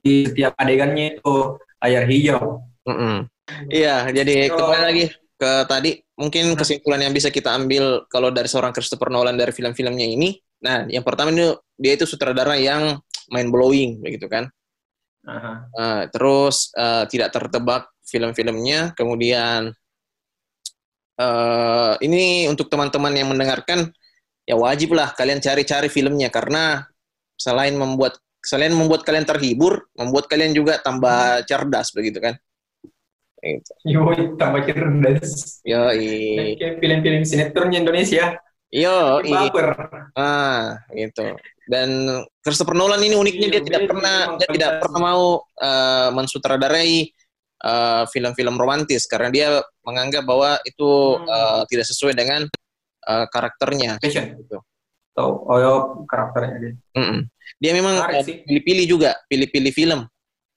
di 0.06 0.30
setiap 0.30 0.54
adegannya 0.62 1.18
itu 1.18 1.58
layar 1.82 2.06
hijau. 2.06 2.62
Mm 2.86 2.96
-hmm. 2.96 3.18
Iya, 3.70 4.10
jadi 4.10 4.50
so, 4.50 4.58
kembali 4.58 4.84
lagi 4.86 5.06
ke 5.36 5.52
tadi 5.70 5.92
mungkin 6.18 6.56
hmm. 6.56 6.58
kesimpulan 6.58 7.02
yang 7.06 7.14
bisa 7.14 7.30
kita 7.30 7.52
ambil 7.54 8.08
kalau 8.08 8.32
dari 8.32 8.48
seorang 8.50 8.72
Christopher 8.72 9.12
Nolan 9.12 9.38
dari 9.38 9.52
film-filmnya 9.54 10.08
ini. 10.08 10.34
Nah, 10.64 10.88
yang 10.90 11.06
pertama 11.06 11.30
ini 11.30 11.54
dia 11.78 11.94
itu 11.94 12.08
sutradara 12.10 12.58
yang 12.58 12.98
mind 13.30 13.50
blowing 13.52 14.02
begitu 14.02 14.26
kan. 14.26 14.50
Uh, 15.26 16.04
terus 16.14 16.70
uh, 16.78 17.04
tidak 17.10 17.34
tertebak 17.34 17.90
film-filmnya. 18.06 18.94
Kemudian 18.94 19.74
uh, 21.18 21.94
ini 22.00 22.46
untuk 22.46 22.70
teman-teman 22.70 23.14
yang 23.14 23.30
mendengarkan 23.34 23.90
ya 24.46 24.54
wajib 24.54 24.94
lah 24.94 25.10
kalian 25.18 25.42
cari-cari 25.42 25.90
filmnya 25.90 26.30
karena 26.30 26.86
selain 27.36 27.74
membuat 27.74 28.22
selain 28.46 28.72
membuat 28.72 29.02
kalian 29.02 29.26
terhibur, 29.26 29.90
membuat 29.98 30.30
kalian 30.30 30.54
juga 30.54 30.78
tambah 30.78 31.42
cerdas 31.50 31.90
begitu 31.98 32.22
kan. 32.22 32.38
Gitu. 33.42 33.74
Yo, 33.86 34.06
tambah 34.38 34.62
cerdas. 34.70 35.62
Yo, 35.66 35.90
kayak 35.90 36.78
film-film 36.78 37.22
sinetronnya 37.26 37.82
Indonesia. 37.82 38.38
Yo, 38.70 39.22
Ah, 40.14 40.82
gitu. 40.94 41.34
Dan 41.66 42.22
Christopher 42.46 42.78
Nolan 42.78 43.02
ini 43.02 43.18
uniknya 43.18 43.58
dia 43.58 43.62
tidak 43.66 43.90
pernah 43.90 44.38
dia 44.38 44.50
tidak 44.54 44.72
pernah 44.86 45.00
mau 45.02 45.24
uh, 45.42 46.10
mensutradarai 46.14 47.10
uh, 47.66 48.04
film-film 48.14 48.56
romantis 48.56 49.10
karena 49.10 49.30
dia 49.34 49.48
menganggap 49.82 50.24
bahwa 50.30 50.62
itu 50.62 51.18
uh, 51.26 51.66
tidak 51.66 51.90
sesuai 51.90 52.14
dengan 52.14 52.46
uh, 53.10 53.26
karakternya. 53.30 53.98
Passion. 53.98 54.38
Gitu. 54.38 54.58
Oh, 55.16 55.48
oh 55.48 55.58
yo, 55.58 55.74
karakternya 56.06 56.56
dia. 56.60 56.74
Mm 57.00 57.06
-mm. 57.06 57.20
Dia 57.56 57.72
memang 57.72 57.96
pilih-pilih 58.46 58.86
juga, 58.86 59.16
pilih-pilih 59.32 59.72
film 59.72 60.04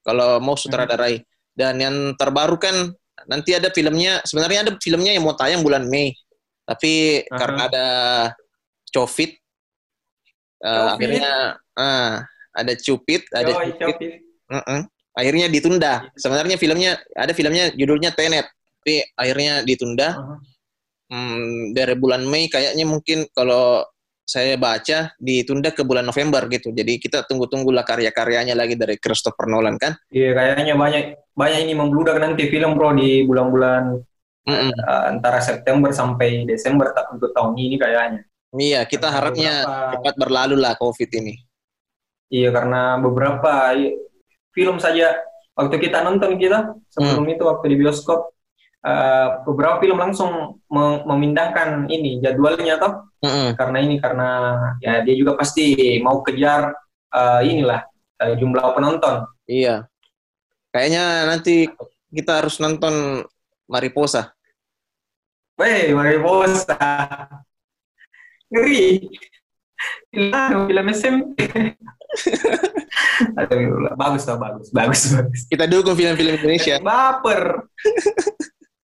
kalau 0.03 0.42
mau 0.42 0.59
sutradarai. 0.59 1.23
Hmm. 1.23 1.27
Dan 1.55 1.75
yang 1.79 1.97
terbaru 2.18 2.59
kan 2.59 2.90
nanti 3.31 3.55
ada 3.55 3.71
filmnya, 3.71 4.18
sebenarnya 4.27 4.66
ada 4.66 4.73
filmnya 4.83 5.14
yang 5.14 5.25
mau 5.27 5.38
tayang 5.38 5.62
bulan 5.62 5.87
Mei. 5.87 6.11
Tapi 6.66 7.23
uh 7.23 7.31
-huh. 7.31 7.38
karena 7.38 7.61
ada 7.71 7.87
COVID 8.90 9.31
uh, 10.64 10.94
akhirnya 10.97 11.59
uh, 11.77 12.12
ada 12.55 12.73
cupit 12.79 13.27
ada 13.31 13.53
oh, 13.55 13.62
cupit 13.77 14.23
uh 14.51 14.59
-uh. 14.59 14.81
akhirnya 15.14 15.47
ditunda 15.51 16.09
sebenarnya 16.18 16.57
filmnya 16.59 16.99
ada 17.14 17.33
filmnya 17.35 17.71
judulnya 17.75 18.14
Tenet 18.14 18.47
tapi 18.83 19.05
akhirnya 19.14 19.62
ditunda 19.62 20.09
uh 20.14 20.16
-huh. 20.16 20.38
hmm, 21.12 21.77
dari 21.77 21.94
bulan 21.99 22.25
Mei 22.25 22.49
kayaknya 22.49 22.85
mungkin 22.88 23.29
kalau 23.31 23.85
saya 24.29 24.61
baca 24.61 25.16
ditunda 25.16 25.73
ke 25.73 25.81
bulan 25.81 26.05
November 26.05 26.44
gitu. 26.53 26.68
Jadi 26.68 27.01
kita 27.01 27.25
tunggu-tunggulah 27.25 27.81
karya-karyanya 27.81 28.53
lagi 28.53 28.77
dari 28.77 29.01
Christopher 29.01 29.49
Nolan 29.49 29.81
kan. 29.81 29.97
Iya, 30.12 30.37
kayaknya 30.37 30.77
banyak 30.77 31.05
banyak 31.33 31.61
ini 31.64 31.73
membludak 31.73 32.21
nanti 32.21 32.53
film 32.53 32.77
bro 32.77 32.92
di 32.92 33.25
bulan-bulan 33.25 33.97
Mm-mm. 34.44 34.71
uh, 34.85 35.03
antara 35.09 35.40
September 35.40 35.88
sampai 35.97 36.44
Desember 36.44 36.92
ta- 36.92 37.09
untuk 37.09 37.33
tahun 37.33 37.57
ini 37.57 37.81
kayaknya. 37.81 38.21
Iya, 38.56 38.88
kita 38.88 39.12
Karena 39.12 39.16
harapnya 39.20 39.52
beberapa- 39.61 39.92
cepat 39.92 40.14
berlalu 40.16 40.56
lah 40.56 40.72
COVID 40.80 41.11
ini. 41.20 41.34
Iya, 42.28 42.48
karena 42.52 42.96
beberapa 43.00 43.52
film 44.52 44.76
saja 44.80 45.16
waktu 45.56 45.76
kita 45.80 46.04
nonton 46.04 46.37
kita 46.37 46.76
sebelum 46.92 47.24
itu 47.28 47.40
waktu 47.44 47.72
di 47.72 47.76
bioskop 47.80 48.37
uh, 48.84 49.42
beberapa 49.48 49.80
film 49.80 49.96
langsung 49.96 50.61
me- 50.68 51.02
memindahkan 51.08 51.88
ini 51.88 52.20
jadwalnya 52.20 52.76
toh 52.76 52.92
Mm-mm. 53.24 53.56
karena 53.56 53.78
ini 53.80 53.96
karena 53.98 54.28
ya 54.84 55.00
dia 55.02 55.14
juga 55.16 55.40
pasti 55.40 55.98
mau 56.04 56.20
kejar 56.20 56.70
uh, 57.11 57.40
inilah 57.40 57.80
uh, 58.20 58.34
jumlah 58.37 58.76
penonton. 58.76 59.24
Iya. 59.48 59.88
Kayaknya 60.68 61.04
nanti 61.32 61.64
kita 62.12 62.44
harus 62.44 62.61
nonton 62.61 63.24
Mariposa. 63.72 64.37
Weh, 65.56 65.90
Mariposa. 65.96 66.76
Ngeri. 68.48 69.08
SMP. 70.90 71.38
Aduh, 73.38 73.92
bagus 73.94 74.22
tau, 74.24 74.40
bagus, 74.40 74.68
bagus, 74.72 75.02
bagus. 75.12 75.40
Kita 75.46 75.68
dukung 75.68 75.94
film-film 75.94 76.34
Indonesia. 76.40 76.80
Baper. 76.80 77.68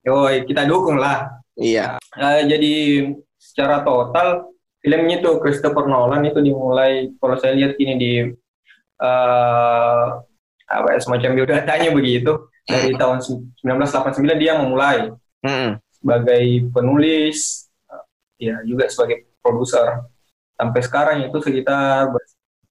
Yoi, 0.05 0.45
kita 0.45 0.69
dukung 0.69 1.01
lah. 1.01 1.33
Iya. 1.57 1.97
Eh, 2.21 2.41
jadi 2.47 2.73
secara 3.41 3.81
total 3.83 4.53
filmnya 4.85 5.25
itu 5.25 5.31
Christopher 5.41 5.89
Nolan 5.89 6.29
itu 6.29 6.45
dimulai 6.45 7.09
kalau 7.17 7.41
saya 7.41 7.57
lihat 7.57 7.81
ini 7.81 7.95
di 7.97 8.13
eh 8.95 10.07
apa 10.65 10.89
ya, 10.97 10.99
semacam 11.01 11.31
biodatanya 11.37 11.91
begitu 11.93 12.49
dari 12.65 12.97
tahun 12.97 13.21
1989 13.21 14.41
dia 14.41 14.57
memulai 14.57 15.13
Mm-mm. 15.45 15.77
sebagai 15.93 16.45
penulis 16.73 17.69
ya 18.41 18.65
juga 18.65 18.89
sebagai 18.89 19.29
produser. 19.45 20.09
Sampai 20.57 20.81
sekarang 20.81 21.17
itu 21.29 21.37
sekitar 21.45 22.09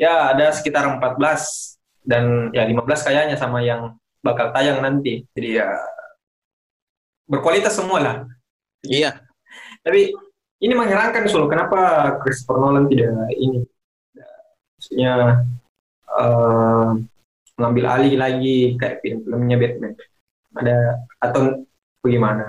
ya 0.01 0.33
ada 0.33 0.49
sekitar 0.49 0.89
14 0.97 1.77
dan 2.01 2.49
ya 2.49 2.65
15 2.65 2.81
kayaknya 3.05 3.37
sama 3.37 3.61
yang 3.61 3.93
bakal 4.25 4.49
tayang 4.49 4.81
nanti. 4.81 5.21
Jadi 5.37 5.61
ya 5.61 5.69
berkualitas 7.29 7.77
semua 7.77 7.99
lah. 8.01 8.17
Iya. 8.83 9.21
tapi 9.83 10.11
ini 10.63 10.73
mengherankan 10.75 11.27
Sul 11.27 11.47
kenapa 11.51 12.15
Christopher 12.23 12.59
Nolan 12.59 12.87
tidak 12.87 13.11
ini? 13.35 13.67
Maksudnya 14.79 15.43
eh, 16.07 16.89
mengambil 17.59 17.85
alih 17.99 18.13
lagi 18.15 18.57
kayak 18.79 19.03
film-filmnya 19.03 19.57
Batman. 19.59 19.93
Ada 20.55 20.77
atau 21.19 21.67
bagaimana? 21.99 22.47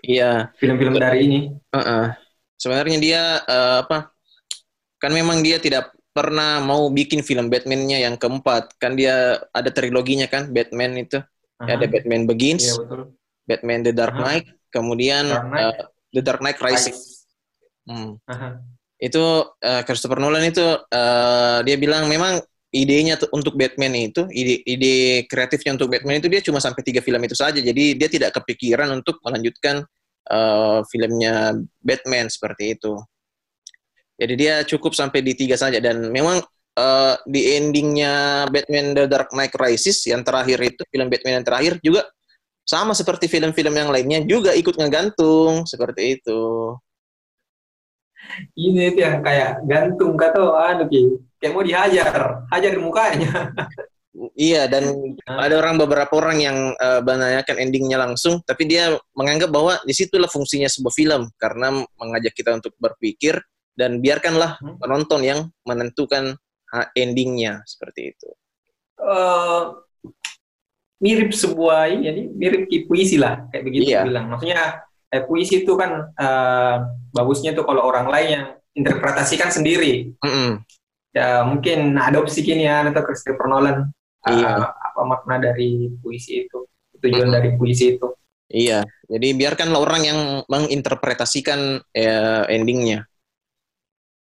Iya. 0.00 0.52
film-film 0.56 0.96
dari 0.96 1.18
ini. 1.28 1.40
Uh-uh. 1.72 2.21
Sebenarnya 2.62 2.98
dia 3.02 3.22
eh, 3.42 3.76
apa? 3.82 4.14
Kan 5.02 5.10
memang 5.10 5.42
dia 5.42 5.58
tidak 5.58 5.90
pernah 6.14 6.62
mau 6.62 6.86
bikin 6.94 7.26
film 7.26 7.50
Batman-nya 7.50 8.06
yang 8.06 8.14
keempat. 8.14 8.78
Kan 8.78 8.94
dia 8.94 9.42
ada 9.50 9.70
triloginya 9.74 10.30
kan, 10.30 10.54
Batman 10.54 10.94
itu. 10.94 11.18
Ya, 11.66 11.74
ada. 11.74 11.86
Batman 11.90 12.26
Begins, 12.30 12.70
Iya 12.70 12.74
betul. 12.86 13.00
Batman 13.42 13.80
The 13.82 13.92
Dark 13.94 14.14
Aha. 14.14 14.22
Knight, 14.22 14.46
kemudian 14.70 15.24
Dark 15.26 15.46
Knight. 15.50 15.62
eh, 15.66 15.82
The 16.14 16.22
Dark 16.22 16.40
Knight 16.42 16.58
Rises. 16.62 17.26
Hmm. 17.82 18.14
Aha. 18.30 18.62
Itu 19.02 19.50
eh, 19.58 19.82
Christopher 19.82 20.22
Nolan 20.22 20.46
itu 20.46 20.62
eh, 20.90 21.58
dia 21.66 21.76
bilang 21.78 22.06
memang 22.06 22.38
idenya 22.72 23.20
untuk 23.36 23.58
Batman 23.58 23.92
itu, 23.94 24.24
ide, 24.32 24.64
ide 24.64 25.28
kreatifnya 25.28 25.76
untuk 25.76 25.92
Batman 25.92 26.18
itu 26.18 26.30
dia 26.32 26.40
cuma 26.40 26.56
sampai 26.58 26.80
tiga 26.86 27.02
film 27.02 27.20
itu 27.22 27.34
saja. 27.36 27.58
Jadi 27.58 27.98
dia 27.98 28.08
tidak 28.08 28.30
kepikiran 28.38 28.88
untuk 28.94 29.18
melanjutkan 29.22 29.82
eh, 30.30 30.80
filmnya 30.90 31.56
Batman 31.82 32.26
seperti 32.30 32.78
itu. 32.78 32.98
Jadi 34.20 34.34
dia 34.38 34.62
cukup 34.62 34.94
sampai 34.94 35.24
di 35.24 35.34
tiga 35.34 35.58
saja 35.58 35.82
dan 35.82 36.12
memang 36.12 36.38
eh, 36.78 37.14
di 37.26 37.58
endingnya 37.58 38.46
Batman 38.50 38.94
The 38.94 39.04
Dark 39.10 39.30
Knight 39.34 39.54
Rises 39.58 40.04
yang 40.06 40.22
terakhir 40.22 40.58
itu 40.62 40.82
film 40.90 41.08
Batman 41.10 41.42
yang 41.42 41.46
terakhir 41.46 41.74
juga 41.82 42.06
sama 42.62 42.94
seperti 42.94 43.26
film-film 43.26 43.74
yang 43.74 43.90
lainnya 43.90 44.22
juga 44.22 44.54
ikut 44.54 44.78
ngegantung 44.78 45.66
seperti 45.66 46.20
itu. 46.20 46.42
Ini 48.54 48.94
itu 48.94 49.00
yang 49.02 49.18
kayak 49.20 49.66
gantung 49.66 50.14
kata 50.14 50.40
anu 50.70 50.86
ki. 50.86 51.18
Kayak 51.42 51.52
mau 51.58 51.64
dihajar, 51.66 52.14
hajar 52.54 52.70
di 52.70 52.80
mukanya. 52.80 53.50
Iya 54.36 54.68
dan 54.68 54.92
ada 55.24 55.56
orang 55.56 55.80
beberapa 55.80 56.12
orang 56.20 56.36
yang 56.36 56.56
eh, 56.76 57.00
menanyakan 57.00 57.56
endingnya 57.56 57.96
langsung, 57.96 58.44
tapi 58.44 58.68
dia 58.68 58.92
menganggap 59.16 59.48
bahwa 59.48 59.80
di 59.88 59.96
situlah 59.96 60.28
fungsinya 60.28 60.68
sebuah 60.68 60.92
film 60.92 61.22
karena 61.40 61.80
mengajak 61.96 62.36
kita 62.36 62.52
untuk 62.60 62.76
berpikir 62.76 63.40
dan 63.72 64.04
biarkanlah 64.04 64.60
Hmm. 64.60 64.76
penonton 64.76 65.24
yang 65.24 65.40
menentukan 65.64 66.36
ha, 66.68 66.92
endingnya 66.92 67.64
seperti 67.64 68.12
itu. 68.12 68.28
Eh, 69.00 69.62
mirip 71.00 71.32
sebuah 71.32 71.88
ini, 71.90 72.00
jadi 72.04 72.20
mirip 72.36 72.62
puisi 72.86 73.16
lah, 73.16 73.48
kayak 73.48 73.64
begitu 73.64 73.96
Iya. 73.96 74.04
bilang. 74.04 74.28
Maksudnya 74.28 74.84
eh, 75.08 75.24
puisi 75.24 75.64
itu 75.64 75.72
kan 75.72 76.12
eh, 76.12 76.76
bagusnya 77.16 77.56
tuh 77.56 77.64
kalau 77.64 77.88
orang 77.88 78.12
lain 78.12 78.28
yang 78.28 78.44
interpretasikan 78.76 79.48
sendiri. 79.48 80.12
Mm-mm. 80.20 80.60
Ya 81.12 81.44
mungkin 81.44 81.96
adopsi 81.96 82.40
kini 82.40 82.64
ya 82.68 82.84
atau 82.88 83.04
Christopher 83.04 83.48
Nolan. 83.48 83.88
Eh, 84.26 84.32
Iya. 84.34 84.70
apa 84.70 85.02
makna 85.02 85.36
dari 85.42 85.90
puisi 85.98 86.46
itu? 86.46 86.66
Tujuan 87.02 87.28
Mhm. 87.30 87.34
dari 87.34 87.50
puisi 87.58 87.98
itu. 87.98 88.06
Iya, 88.52 88.84
jadi 89.08 89.28
biarkanlah 89.32 89.80
orang 89.80 90.02
yang 90.04 90.18
menginterpretasikan 90.46 91.80
eh, 91.96 92.44
endingnya. 92.52 93.08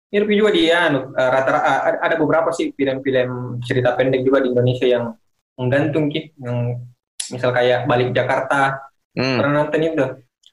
Mirip 0.08 0.32
juga 0.32 0.52
dia, 0.56 0.88
anu, 0.88 1.12
eh, 1.14 1.30
rata-rata 1.30 1.72
ada, 1.84 1.98
ada 2.00 2.16
beberapa 2.16 2.50
sih 2.56 2.72
film-film 2.72 3.60
cerita 3.62 3.92
pendek 3.94 4.24
juga 4.24 4.40
di 4.40 4.56
Indonesia 4.56 4.88
yang 4.88 5.14
menggantung 5.60 6.08
ki, 6.08 6.32
yang 6.40 6.80
misal 7.28 7.52
kayak 7.52 7.84
Balik 7.86 8.16
Jakarta, 8.16 8.88
Hmm, 9.18 9.38
pernah 9.42 9.66
nonton 9.66 9.82
itu? 9.84 10.06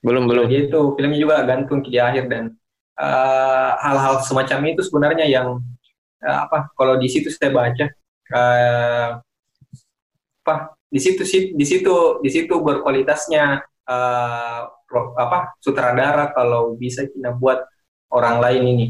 belum 0.04 0.24
belum. 0.28 0.44
Dia 0.50 0.68
itu 0.68 0.80
filmnya 0.96 1.18
juga 1.20 1.36
gantung 1.48 1.80
di 1.80 1.96
akhir 1.96 2.28
dan 2.28 2.44
eh, 3.00 3.70
hal-hal 3.80 4.20
semacam 4.22 4.58
itu 4.70 4.82
sebenarnya 4.84 5.24
yang 5.26 5.58
eh, 6.20 6.38
apa? 6.44 6.68
Kalau 6.76 7.00
di 7.00 7.08
situ 7.08 7.30
saya 7.32 7.48
baca 7.54 7.88
eh, 8.34 9.08
apa? 10.44 10.54
Di 10.90 11.00
situ 11.02 11.22
sih, 11.26 11.54
di 11.54 11.64
situ 11.66 12.18
di 12.22 12.30
situ 12.30 12.54
berkualitasnya 12.58 13.62
pro- 14.86 15.14
apa? 15.18 15.54
Sutradara 15.62 16.34
kalau 16.34 16.74
bisa 16.74 17.06
kita 17.06 17.34
buat 17.34 17.62
orang 18.14 18.36
lain 18.42 18.62
ini 18.66 18.86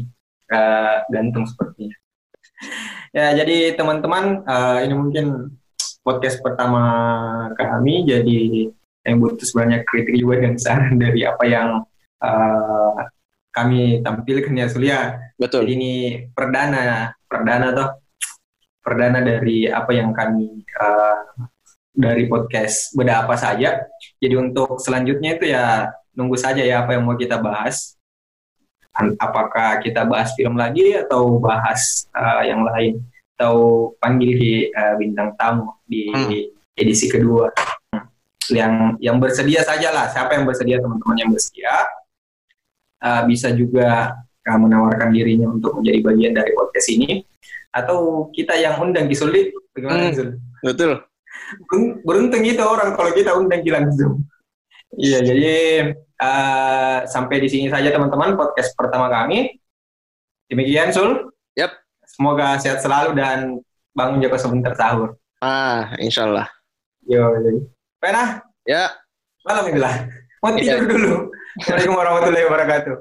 eh, 0.49 0.95
gantung 1.09 1.45
sepertinya. 1.49 1.97
Ya, 3.15 3.31
jadi 3.31 3.73
teman-teman, 3.79 4.43
eh, 4.43 4.77
ini 4.85 4.93
mungkin 4.93 5.25
podcast 6.05 6.43
pertama 6.43 6.83
kami, 7.57 8.05
jadi 8.05 8.69
yang 9.05 9.17
butuh 9.21 9.45
sebenarnya 9.45 9.85
kritik 9.85 10.17
juga 10.17 10.41
dan 10.41 10.57
saran 10.59 10.97
dari 11.03 11.25
apa 11.25 11.43
yang 11.47 11.69
eh, 12.21 12.99
kami 13.55 14.03
tampilkan 14.03 14.51
ya. 14.51 14.67
Jadi 14.67 14.89
Betul. 15.39 15.63
ini 15.71 15.91
perdana, 16.35 17.15
perdana 17.23 17.71
toh, 17.71 17.89
perdana 18.85 19.17
dari 19.25 19.65
apa 19.65 19.89
yang 19.97 20.13
kami 20.13 20.61
eh, 20.61 21.17
dari 21.89 22.29
podcast 22.29 22.93
beda 22.93 23.25
apa 23.25 23.33
saja. 23.33 23.81
Jadi 24.21 24.35
untuk 24.37 24.77
selanjutnya 24.77 25.41
itu 25.41 25.49
ya 25.49 25.89
nunggu 26.13 26.37
saja 26.37 26.61
ya 26.61 26.85
apa 26.85 26.93
yang 26.93 27.09
mau 27.09 27.17
kita 27.17 27.41
bahas. 27.41 27.97
Apakah 29.19 29.83
kita 29.83 30.07
bahas 30.07 30.31
film 30.37 30.55
lagi 30.55 30.93
atau 30.93 31.41
bahas 31.41 32.05
eh, 32.13 32.53
yang 32.53 32.61
lain? 32.61 33.01
Atau 33.35 33.91
panggil 33.97 34.31
di 34.37 34.53
eh, 34.69 34.95
bintang 35.01 35.33
tamu 35.33 35.73
di 35.89 36.13
Hmm. 36.13 36.29
edisi 36.77 37.09
kedua. 37.09 37.49
Yang 38.53 39.01
yang 39.01 39.17
bersedia 39.17 39.65
saja 39.65 39.89
lah. 39.89 40.05
Siapa 40.13 40.37
yang 40.37 40.45
bersedia 40.45 40.77
teman-teman 40.77 41.17
yang 41.17 41.31
bersedia 41.33 41.73
eh, 43.01 43.21
bisa 43.25 43.49
juga 43.49 44.13
uh, 44.45 44.59
menawarkan 44.61 45.09
dirinya 45.11 45.49
untuk 45.49 45.81
menjadi 45.81 45.99
bagian 46.05 46.33
dari 46.37 46.51
podcast 46.53 46.87
ini 46.93 47.25
atau 47.75 47.97
kita 48.31 48.55
yang 48.55 48.79
undang 48.79 49.05
Gisul 49.05 49.35
bagaimana 49.75 50.07
Hmm. 50.07 50.11
Gisul? 50.11 50.29
Betul. 50.63 50.91
Berun- 51.67 51.99
beruntung 52.01 52.41
gitu 52.41 52.63
orang 52.63 52.95
kalau 52.95 53.11
kita 53.11 53.35
undang 53.35 53.59
di 53.59 53.69
langsung 53.69 54.23
iya 54.95 55.19
jadi 55.19 55.53
uh, 56.17 57.03
sampai 57.05 57.37
di 57.37 57.51
sini 57.51 57.67
saja 57.67 57.91
teman-teman 57.91 58.33
podcast 58.33 58.71
pertama 58.73 59.11
kami 59.11 59.59
demikian 60.47 60.89
Sul 60.89 61.27
Yap. 61.53 61.75
semoga 62.01 62.55
sehat 62.57 62.79
selalu 62.79 63.13
dan 63.13 63.59
bangun 63.91 64.23
jaga 64.23 64.39
sebentar 64.39 64.71
sahur 64.73 65.19
Ah, 65.37 65.91
insya 65.99 66.25
Allah. 66.25 66.47
yo 67.03 67.19
yo. 67.35 67.67
Pena 67.99 68.41
Ya, 68.65 68.89
malam 69.43 69.69
ini 69.69 69.77
lah 69.77 70.09
mau 70.41 70.55
tidur 70.55 70.87
dulu 70.87 71.13
Assalamualaikum 71.61 71.93
warahmatullahi 71.93 72.45
wabarakatuh 72.49 72.95